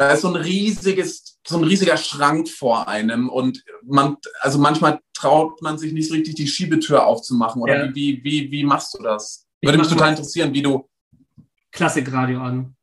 [0.00, 5.00] da ist so ein riesiges, so ein riesiger Schrank vor einem und man, also manchmal
[5.12, 7.60] traut man sich nicht so richtig die Schiebetür aufzumachen.
[7.60, 7.94] Oder ja.
[7.94, 9.46] wie, wie, wie machst du das?
[9.60, 10.88] Würde mich total interessieren, wie du.
[11.70, 12.74] Klassikradio an.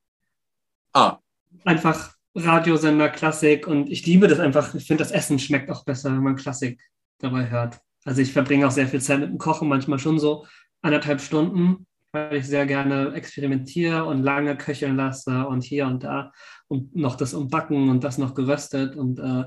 [0.94, 1.18] Ah.
[1.66, 4.76] Einfach Radiosender Klassik und ich liebe das einfach.
[4.76, 6.80] Ich finde, das Essen schmeckt auch besser, wenn man Klassik
[7.20, 7.80] dabei hört.
[8.06, 10.46] Also ich verbringe auch sehr viel Zeit mit dem Kochen, manchmal schon so
[10.82, 16.32] anderthalb Stunden, weil ich sehr gerne experimentiere und lange köcheln lasse und hier und da
[16.68, 19.46] und noch das umbacken und das noch geröstet und äh,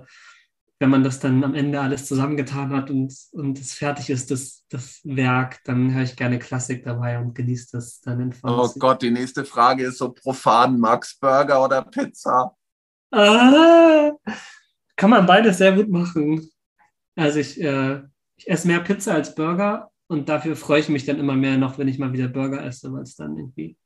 [0.80, 4.64] wenn man das dann am Ende alles zusammengetan hat und, und es fertig ist, das,
[4.70, 9.02] das Werk, dann höre ich gerne Klassik dabei und genieße das dann in Oh Gott,
[9.02, 12.56] die nächste Frage ist so profan, Max Burger oder Pizza?
[13.12, 14.12] Ah,
[14.96, 16.48] kann man beides sehr gut machen.
[17.16, 18.02] Also ich, äh,
[18.36, 21.78] ich esse mehr Pizza als Burger und dafür freue ich mich dann immer mehr noch,
[21.78, 23.76] wenn ich mal wieder Burger esse, weil es dann irgendwie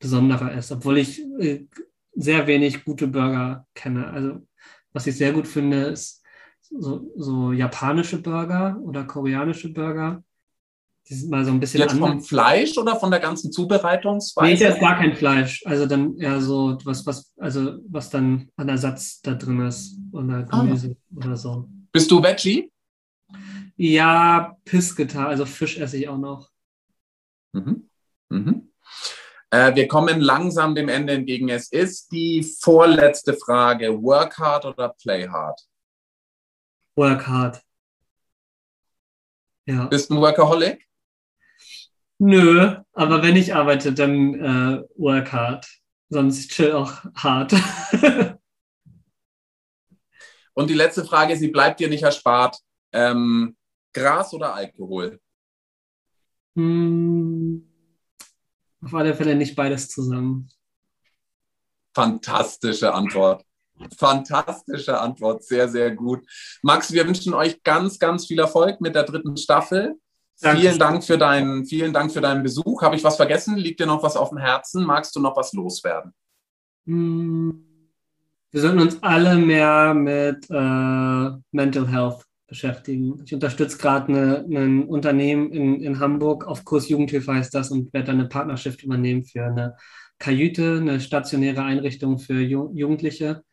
[0.00, 0.72] besonderer ist.
[0.72, 1.66] Obwohl ich äh,
[2.14, 4.08] sehr wenig gute Burger kenne.
[4.08, 4.46] Also
[4.92, 6.24] was ich sehr gut finde, ist
[6.70, 10.24] so, so japanische Burger oder koreanische Burger.
[11.28, 12.10] Mal so ein bisschen Jetzt anders.
[12.10, 14.64] vom Fleisch oder von der ganzen Zubereitungsweise?
[14.64, 15.62] Nee, ist gar kein Fleisch.
[15.66, 20.46] Also dann eher so was, was, also was dann an Ersatz da drin ist oder
[20.50, 20.60] ah.
[20.62, 21.16] Gemüse ah.
[21.16, 21.68] oder so.
[21.92, 22.70] Bist du Veggie?
[23.76, 26.48] Ja, Pisketa, also Fisch esse ich auch noch.
[27.52, 27.88] Mhm.
[28.28, 28.70] Mhm.
[29.50, 31.48] Äh, wir kommen langsam dem Ende entgegen.
[31.48, 34.00] Es ist die vorletzte Frage.
[34.00, 35.60] Work hard oder play hard?
[36.94, 37.60] Work hard.
[39.66, 39.86] Ja.
[39.86, 40.86] Bist du ein Workaholic?
[42.22, 45.66] Nö, aber wenn ich arbeite, dann äh, work hard.
[46.10, 47.54] Sonst chill auch hart.
[50.52, 52.58] Und die letzte Frage, sie bleibt dir nicht erspart.
[52.92, 53.56] Ähm,
[53.94, 55.18] Gras oder Alkohol?
[56.56, 57.66] Hm,
[58.82, 60.50] auf alle Fälle nicht beides zusammen.
[61.94, 63.46] Fantastische Antwort.
[63.96, 66.22] Fantastische Antwort, sehr, sehr gut.
[66.60, 69.98] Max, wir wünschen euch ganz, ganz viel Erfolg mit der dritten Staffel.
[70.40, 70.60] Danke.
[70.60, 72.82] Vielen Dank für deinen, vielen Dank für deinen Besuch.
[72.82, 73.56] Habe ich was vergessen?
[73.56, 74.84] Liegt dir noch was auf dem Herzen?
[74.84, 76.12] Magst du noch was loswerden?
[76.86, 77.66] Hm.
[78.50, 83.22] Wir sollten uns alle mehr mit äh, Mental Health beschäftigen.
[83.24, 87.92] Ich unterstütze gerade ne, ein Unternehmen in, in Hamburg, auf Kurs Jugendhilfe heißt das, und
[87.92, 89.76] werde dann eine Partnerschaft übernehmen für eine
[90.18, 93.44] Kajüte, eine stationäre Einrichtung für Ju Jugendliche,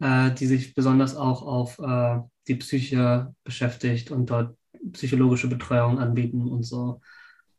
[0.00, 2.18] äh, die sich besonders auch auf äh,
[2.48, 4.56] die Psyche beschäftigt und dort
[4.92, 7.00] psychologische Betreuung anbieten und so.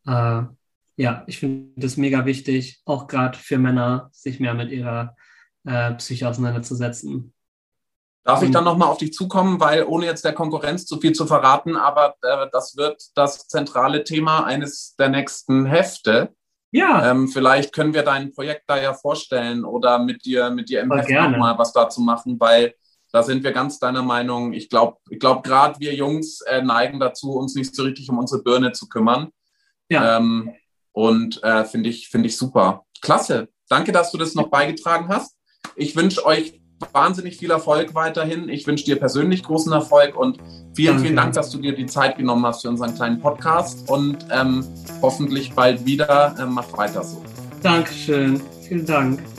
[0.05, 0.43] Äh,
[0.95, 5.15] ja, ich finde das mega wichtig, auch gerade für Männer, sich mehr mit ihrer
[5.65, 7.33] äh, Psyche auseinanderzusetzen.
[8.23, 11.25] Darf ich dann nochmal auf dich zukommen, weil ohne jetzt der Konkurrenz zu viel zu
[11.25, 16.33] verraten, aber äh, das wird das zentrale Thema eines der nächsten Hefte.
[16.71, 17.09] Ja.
[17.09, 20.91] Ähm, vielleicht können wir dein Projekt da ja vorstellen oder mit dir, mit dir im
[20.91, 22.73] Heft nochmal was dazu machen, weil
[23.17, 24.53] da sind wir ganz deiner Meinung.
[24.53, 28.19] Ich glaube, ich glaube, gerade wir Jungs äh, neigen dazu, uns nicht so richtig um
[28.19, 29.29] unsere Birne zu kümmern.
[29.89, 30.17] Ja.
[30.17, 30.53] Ähm,
[30.91, 32.85] und äh, finde ich, finde ich super.
[33.01, 33.49] Klasse.
[33.69, 35.35] Danke, dass du das noch beigetragen hast.
[35.75, 36.61] Ich wünsche euch
[36.93, 38.49] wahnsinnig viel Erfolg weiterhin.
[38.49, 40.37] Ich wünsche dir persönlich großen Erfolg und
[40.75, 44.27] vielen, vielen Dank, dass du dir die Zeit genommen hast für unseren kleinen Podcast und
[44.29, 44.63] ähm,
[45.01, 46.35] hoffentlich bald wieder.
[46.39, 47.23] Ähm, mach weiter so.
[47.63, 48.39] Dankeschön.
[48.67, 49.36] Vielen Dank.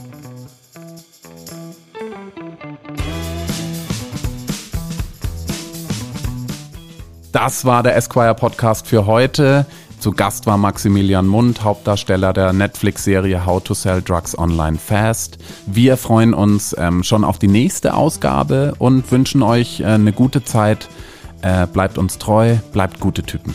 [7.41, 9.65] Das war der Esquire Podcast für heute.
[10.01, 15.39] Zu Gast war Maximilian Mund, Hauptdarsteller der Netflix-Serie How to Sell Drugs Online Fast.
[15.65, 20.43] Wir freuen uns ähm, schon auf die nächste Ausgabe und wünschen euch äh, eine gute
[20.43, 20.89] Zeit.
[21.43, 23.55] Äh, bleibt uns treu, bleibt gute Typen.